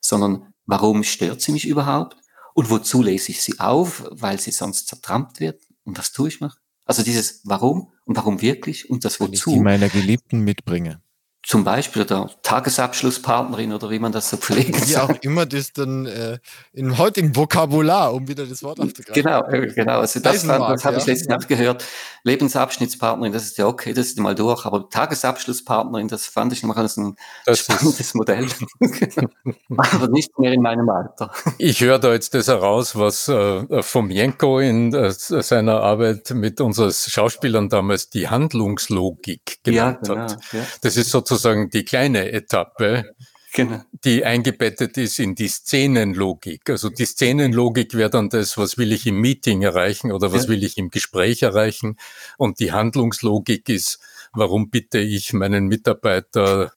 sondern 0.00 0.52
warum 0.66 1.04
stört 1.04 1.40
sie 1.40 1.52
mich 1.52 1.66
überhaupt 1.66 2.16
und 2.54 2.71
wozu 2.71 3.02
lese 3.02 3.33
ich 3.33 3.42
sie 3.42 3.61
auf, 3.61 4.04
weil 4.11 4.40
sie 4.40 4.50
sonst 4.50 4.88
zertrampt 4.88 5.40
wird 5.40 5.62
und 5.85 5.99
was 5.99 6.12
tue 6.12 6.28
ich 6.28 6.40
noch? 6.40 6.57
Also 6.85 7.02
dieses 7.02 7.42
Warum 7.45 7.92
und 8.04 8.16
warum 8.16 8.40
wirklich 8.40 8.90
und 8.90 9.04
das 9.04 9.21
Wozu. 9.21 9.28
Wenn 9.28 9.35
ich 9.35 9.45
die 9.45 9.61
meiner 9.61 9.88
Geliebten 9.88 10.40
mitbringe 10.40 11.01
zum 11.44 11.64
Beispiel 11.64 12.04
der 12.04 12.30
Tagesabschlusspartnerin 12.42 13.72
oder 13.72 13.90
wie 13.90 13.99
man 13.99 14.12
das 14.12 14.30
so 14.30 14.37
pflegt. 14.37 14.88
Wie 14.88 14.96
auch 14.96 15.11
immer 15.22 15.44
das 15.44 15.72
dann 15.72 16.06
äh, 16.06 16.38
im 16.72 16.99
heutigen 16.99 17.34
Vokabular, 17.34 18.14
um 18.14 18.28
wieder 18.28 18.46
das 18.46 18.62
Wort 18.62 18.78
aufzugreifen. 18.78 19.25
Genau, 19.25 19.44
äh, 19.49 19.66
genau. 19.66 19.99
Also 19.99 20.20
das, 20.20 20.44
das 20.44 20.49
habe 20.49 20.76
ja. 20.80 20.96
ich 20.96 21.06
letztens 21.06 21.26
ja. 21.26 21.49
gehört. 21.49 21.84
Lebensabschnittspartnerin, 22.22 23.32
das 23.32 23.42
ist 23.42 23.58
ja 23.58 23.66
okay, 23.66 23.92
das 23.92 24.06
ist 24.06 24.20
mal 24.20 24.37
durch. 24.37 24.64
Aber 24.64 24.88
Tagesabschlusspartnerin, 24.88 26.06
das 26.06 26.26
fand 26.26 26.52
ich 26.52 26.62
noch 26.62 26.76
als 26.76 26.96
ein 26.96 27.16
das 27.44 27.58
spannendes 27.58 28.14
Modell. 28.14 28.46
aber 29.76 30.08
nicht 30.08 30.38
mehr 30.38 30.52
in 30.52 30.62
meinem 30.62 30.88
Alter. 30.88 31.32
Ich 31.58 31.80
höre 31.80 31.99
da 31.99 32.12
jetzt 32.12 32.34
das 32.34 32.46
heraus, 32.46 32.94
was 32.94 33.26
äh, 33.26 33.82
Fomienko 33.82 34.61
in 34.61 34.94
äh, 34.94 35.11
seiner 35.11 35.80
Arbeit 35.80 36.30
mit 36.30 36.61
unseren 36.61 36.92
Schauspielern 36.92 37.68
damals 37.68 38.11
die 38.11 38.28
Handlungslogik 38.28 39.58
genannt 39.64 40.06
ja, 40.06 40.14
genau, 40.14 40.22
hat. 40.22 40.38
Ja. 40.52 40.61
Das 40.82 40.96
ist 40.96 41.11
sozusagen 41.11 41.31
sozusagen 41.32 41.70
die 41.70 41.84
kleine 41.84 42.30
Etappe, 42.32 43.14
genau. 43.52 43.82
die 44.04 44.24
eingebettet 44.24 44.96
ist 44.96 45.18
in 45.18 45.34
die 45.34 45.48
Szenenlogik. 45.48 46.68
Also 46.70 46.88
die 46.90 47.04
Szenenlogik 47.04 47.94
wäre 47.94 48.10
dann 48.10 48.28
das, 48.28 48.58
was 48.58 48.78
will 48.78 48.92
ich 48.92 49.06
im 49.06 49.20
Meeting 49.20 49.62
erreichen 49.62 50.12
oder 50.12 50.32
was 50.32 50.44
ja. 50.44 50.50
will 50.50 50.64
ich 50.64 50.78
im 50.78 50.90
Gespräch 50.90 51.42
erreichen. 51.42 51.96
Und 52.38 52.60
die 52.60 52.72
Handlungslogik 52.72 53.68
ist, 53.68 54.00
warum 54.32 54.70
bitte 54.70 54.98
ich 54.98 55.32
meinen 55.32 55.66
Mitarbeiter 55.66 56.72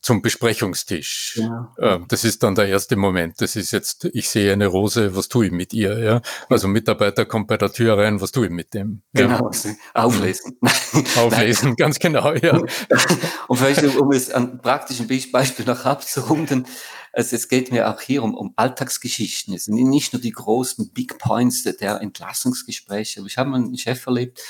zum 0.00 0.22
Besprechungstisch. 0.22 1.40
Ja. 1.40 1.72
Ähm, 1.78 2.06
das 2.08 2.24
ist 2.24 2.42
dann 2.42 2.54
der 2.54 2.68
erste 2.68 2.96
Moment. 2.96 3.40
Das 3.40 3.56
ist 3.56 3.72
jetzt, 3.72 4.04
ich 4.12 4.28
sehe 4.28 4.52
eine 4.52 4.66
Rose, 4.66 5.16
was 5.16 5.28
tue 5.28 5.46
ich 5.46 5.52
mit 5.52 5.72
ihr? 5.72 5.98
Ja? 5.98 6.22
Also 6.48 6.68
Mitarbeiter 6.68 7.24
kommt 7.24 7.48
bei 7.48 7.56
der 7.56 7.72
Tür 7.72 7.98
rein, 7.98 8.20
was 8.20 8.32
tue 8.32 8.46
ich 8.46 8.52
mit 8.52 8.74
dem? 8.74 9.02
Genau, 9.12 9.50
ja. 9.50 9.70
auflesen. 9.94 10.58
auflesen, 11.16 11.76
ganz 11.76 11.98
genau, 11.98 12.32
ja. 12.34 12.58
Und 13.48 13.56
vielleicht, 13.56 13.82
um 13.96 14.12
es 14.12 14.30
an 14.30 14.60
praktischen 14.60 15.08
Beispiel 15.32 15.64
noch 15.64 15.84
abzurunden, 15.84 16.66
also 17.12 17.34
es 17.34 17.48
geht 17.48 17.72
mir 17.72 17.88
auch 17.90 18.00
hier 18.00 18.22
um, 18.22 18.34
um 18.34 18.52
Alltagsgeschichten. 18.56 19.54
Es 19.54 19.64
sind 19.64 19.74
nicht 19.74 20.12
nur 20.12 20.20
die 20.22 20.30
großen 20.30 20.92
Big 20.92 21.18
Points 21.18 21.64
der 21.64 22.00
Entlassungsgespräche. 22.00 23.22
Ich 23.26 23.38
habe 23.38 23.54
einen 23.54 23.76
Chef 23.76 24.06
erlebt, 24.06 24.42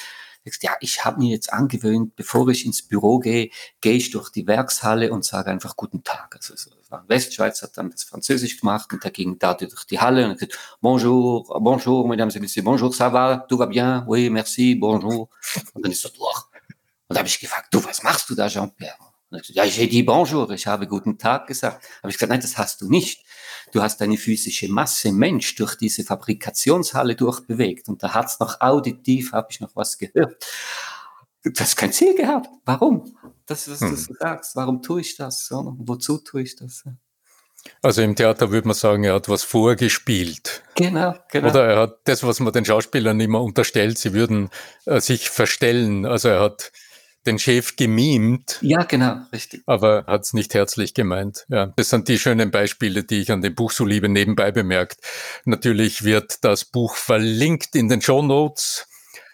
sagst, 0.48 0.62
ja, 0.62 0.72
ich 0.80 1.04
habe 1.04 1.18
mir 1.18 1.30
jetzt 1.30 1.52
angewöhnt, 1.52 2.16
bevor 2.16 2.48
ich 2.48 2.66
ins 2.66 2.82
Büro 2.82 3.18
gehe, 3.18 3.50
gehe 3.80 3.94
ich 3.94 4.10
durch 4.10 4.30
die 4.30 4.46
Werkshalle 4.46 5.12
und 5.12 5.24
sage 5.24 5.50
einfach 5.50 5.76
guten 5.76 6.02
Tag. 6.02 6.34
Also 6.36 6.54
so, 6.56 6.70
Westschweiz 7.06 7.62
hat 7.62 7.76
dann 7.76 7.90
das 7.90 8.04
Französisch 8.04 8.60
gemacht 8.60 8.92
und 8.92 9.04
da 9.04 9.10
ging 9.10 9.38
da 9.38 9.54
durch 9.54 9.84
die 9.84 10.00
Halle 10.00 10.26
und 10.26 10.34
gesagt, 10.34 10.58
bonjour, 10.80 11.44
bonjour, 11.60 12.08
mesdames 12.08 12.36
et 12.36 12.40
messieurs, 12.40 12.64
bonjour, 12.64 12.92
ça 12.92 13.12
va, 13.12 13.46
tout 13.48 13.58
va 13.58 13.66
bien, 13.66 14.04
oui, 14.08 14.30
merci, 14.30 14.74
bonjour. 14.74 15.28
Und 15.74 15.84
dann 15.84 15.92
ist 15.92 16.04
er 16.04 16.10
durch. 16.10 16.44
Und 17.08 17.14
da 17.14 17.20
habe 17.20 17.28
ich 17.28 17.40
gefragt, 17.40 17.72
du, 17.72 17.82
was 17.84 18.02
machst 18.02 18.28
du 18.28 18.34
da, 18.34 18.48
Jean-Pierre? 18.48 19.07
Ja, 19.30 19.64
ich 19.64 19.76
hätte 19.76 19.90
die 19.90 20.02
Bonjour, 20.02 20.50
ich 20.50 20.66
habe 20.66 20.86
guten 20.86 21.18
Tag 21.18 21.46
gesagt. 21.46 21.86
Habe 22.02 22.10
ich 22.10 22.16
gesagt, 22.16 22.30
nein, 22.30 22.40
das 22.40 22.56
hast 22.56 22.80
du 22.80 22.88
nicht. 22.88 23.24
Du 23.72 23.82
hast 23.82 24.00
eine 24.00 24.16
physische 24.16 24.68
Masse 24.68 25.12
Mensch 25.12 25.54
durch 25.56 25.74
diese 25.74 26.02
Fabrikationshalle 26.02 27.14
durchbewegt 27.14 27.88
und 27.88 28.02
da 28.02 28.14
hat's 28.14 28.40
noch 28.40 28.60
auditiv, 28.60 29.32
habe 29.32 29.48
ich 29.50 29.60
noch 29.60 29.76
was 29.76 29.98
gehört. 29.98 30.46
Du 31.44 31.52
hast 31.60 31.76
kein 31.76 31.92
Ziel 31.92 32.14
gehabt. 32.14 32.48
Warum? 32.64 33.16
Das, 33.46 33.70
was 33.70 33.80
hm. 33.80 33.90
du 33.90 34.14
sagst. 34.14 34.56
Warum 34.56 34.82
tue 34.82 35.02
ich 35.02 35.16
das? 35.16 35.48
Wozu 35.50 36.18
tue 36.18 36.42
ich 36.42 36.56
das? 36.56 36.84
Also 37.82 38.02
im 38.02 38.16
Theater 38.16 38.50
würde 38.50 38.68
man 38.68 38.74
sagen, 38.74 39.04
er 39.04 39.14
hat 39.14 39.28
was 39.28 39.42
vorgespielt. 39.42 40.62
Genau, 40.74 41.14
genau. 41.30 41.50
Oder 41.50 41.66
er 41.66 41.80
hat 41.80 41.98
das, 42.04 42.22
was 42.22 42.40
man 42.40 42.52
den 42.52 42.64
Schauspielern 42.64 43.20
immer 43.20 43.42
unterstellt, 43.42 43.98
sie 43.98 44.14
würden 44.14 44.50
äh, 44.86 45.00
sich 45.00 45.28
verstellen. 45.28 46.06
Also 46.06 46.28
er 46.28 46.40
hat 46.40 46.72
den 47.26 47.38
Chef 47.38 47.76
gemimt. 47.76 48.58
Ja, 48.62 48.84
genau, 48.84 49.16
richtig. 49.32 49.62
Aber 49.66 50.04
hat 50.06 50.22
es 50.22 50.32
nicht 50.32 50.54
herzlich 50.54 50.94
gemeint. 50.94 51.44
Ja, 51.48 51.72
das 51.76 51.90
sind 51.90 52.08
die 52.08 52.18
schönen 52.18 52.50
Beispiele, 52.50 53.04
die 53.04 53.20
ich 53.20 53.32
an 53.32 53.42
dem 53.42 53.54
Buch 53.54 53.70
so 53.70 53.84
liebe, 53.84 54.08
nebenbei 54.08 54.50
bemerkt. 54.50 55.00
Natürlich 55.44 56.04
wird 56.04 56.44
das 56.44 56.64
Buch 56.64 56.96
verlinkt 56.96 57.74
in 57.74 57.88
den 57.88 58.00
Show 58.00 58.22
Notes. 58.22 58.86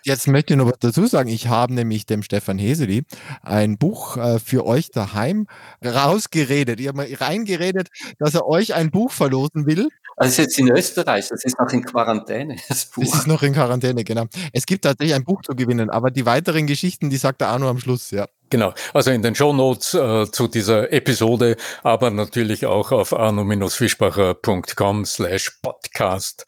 Jetzt 0.07 0.29
möchte 0.29 0.53
ich 0.53 0.59
noch 0.59 0.67
was 0.67 0.79
dazu 0.81 1.07
sagen. 1.07 1.31
Ich 1.31 1.49
habe 1.49 1.73
nämlich 1.73 2.05
dem 2.05 2.23
Stefan 2.23 2.59
Heseli 2.59 3.05
ein 3.41 3.79
Buch 3.79 4.19
äh, 4.19 4.39
für 4.39 4.67
euch 4.67 4.91
daheim 4.91 5.47
rausgeredet. 5.83 6.79
Ich 6.79 6.89
habe 6.89 6.99
mal 6.99 7.09
reingeredet, 7.11 7.89
dass 8.19 8.35
er 8.35 8.47
euch 8.47 8.75
ein 8.75 8.91
Buch 8.91 9.11
verlosen 9.11 9.67
will. 9.67 9.89
Also 10.17 10.31
ist 10.31 10.39
jetzt 10.39 10.59
in 10.59 10.71
Österreich, 10.71 11.29
das 11.29 11.45
ist 11.45 11.59
noch 11.59 11.71
in 11.73 11.85
Quarantäne, 11.85 12.57
das 12.69 12.87
Buch. 12.95 13.05
Das 13.05 13.21
ist 13.21 13.27
noch 13.27 13.43
in 13.43 13.53
Quarantäne, 13.53 14.05
genau. 14.05 14.27
Es 14.53 14.67
gibt 14.67 14.85
tatsächlich 14.85 15.15
ein 15.15 15.25
Buch 15.25 15.43
zu 15.43 15.55
gewinnen, 15.55 15.91
aber 15.91 16.11
die 16.11 16.27
weiteren 16.27 16.67
Geschichten, 16.67 17.11
die 17.11 17.17
sagt 17.17 17.41
der 17.41 17.49
Arno 17.49 17.69
am 17.69 17.79
Schluss, 17.79 18.11
ja. 18.11 18.27
Genau, 18.51 18.73
also 18.93 19.11
in 19.11 19.23
den 19.23 19.35
Shownotes 19.35 19.95
äh, 19.95 20.31
zu 20.31 20.47
dieser 20.47 20.93
Episode, 20.93 21.57
aber 21.83 22.11
natürlich 22.11 22.67
auch 22.67 22.93
auf 22.93 23.13
arno-fischbacher.com 23.13 25.05
slash 25.05 25.59
podcast 25.63 26.47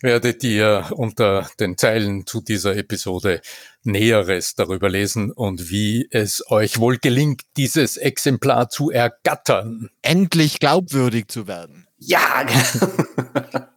werdet 0.00 0.44
ihr 0.44 0.86
unter 0.92 1.48
den 1.60 1.76
Zeilen 1.76 2.26
zu 2.26 2.40
dieser 2.40 2.76
Episode 2.76 3.40
Näheres 3.82 4.54
darüber 4.54 4.88
lesen 4.88 5.32
und 5.32 5.70
wie 5.70 6.08
es 6.10 6.42
euch 6.50 6.78
wohl 6.78 6.98
gelingt, 6.98 7.42
dieses 7.56 7.96
Exemplar 7.96 8.68
zu 8.68 8.90
ergattern. 8.90 9.90
Endlich 10.02 10.58
glaubwürdig 10.60 11.28
zu 11.28 11.46
werden. 11.46 11.86
Ja. 11.98 12.46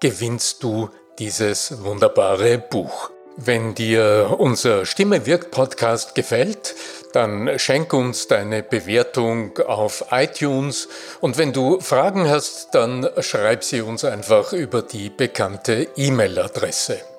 gewinnst 0.00 0.62
du 0.62 0.88
dieses 1.18 1.82
wunderbare 1.84 2.56
Buch. 2.58 3.10
Wenn 3.36 3.74
dir 3.74 4.36
unser 4.38 4.86
Stimme 4.86 5.26
wirkt 5.26 5.50
Podcast 5.50 6.14
gefällt, 6.14 6.76
dann 7.12 7.58
schenk 7.58 7.92
uns 7.92 8.28
deine 8.28 8.62
Bewertung 8.62 9.58
auf 9.58 10.04
iTunes 10.12 10.88
und 11.20 11.36
wenn 11.36 11.52
du 11.52 11.80
Fragen 11.80 12.30
hast, 12.30 12.72
dann 12.74 13.10
schreib 13.18 13.64
sie 13.64 13.80
uns 13.80 14.04
einfach 14.04 14.52
über 14.52 14.82
die 14.82 15.10
bekannte 15.10 15.88
E-Mail-Adresse. 15.96 17.13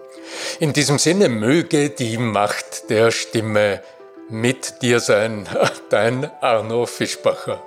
In 0.59 0.73
diesem 0.73 0.99
Sinne 0.99 1.29
möge 1.29 1.89
die 1.89 2.17
Macht 2.17 2.89
der 2.89 3.11
Stimme 3.11 3.81
mit 4.29 4.81
dir 4.81 4.99
sein, 4.99 5.47
dein 5.89 6.29
Arno 6.41 6.85
Fischbacher. 6.85 7.61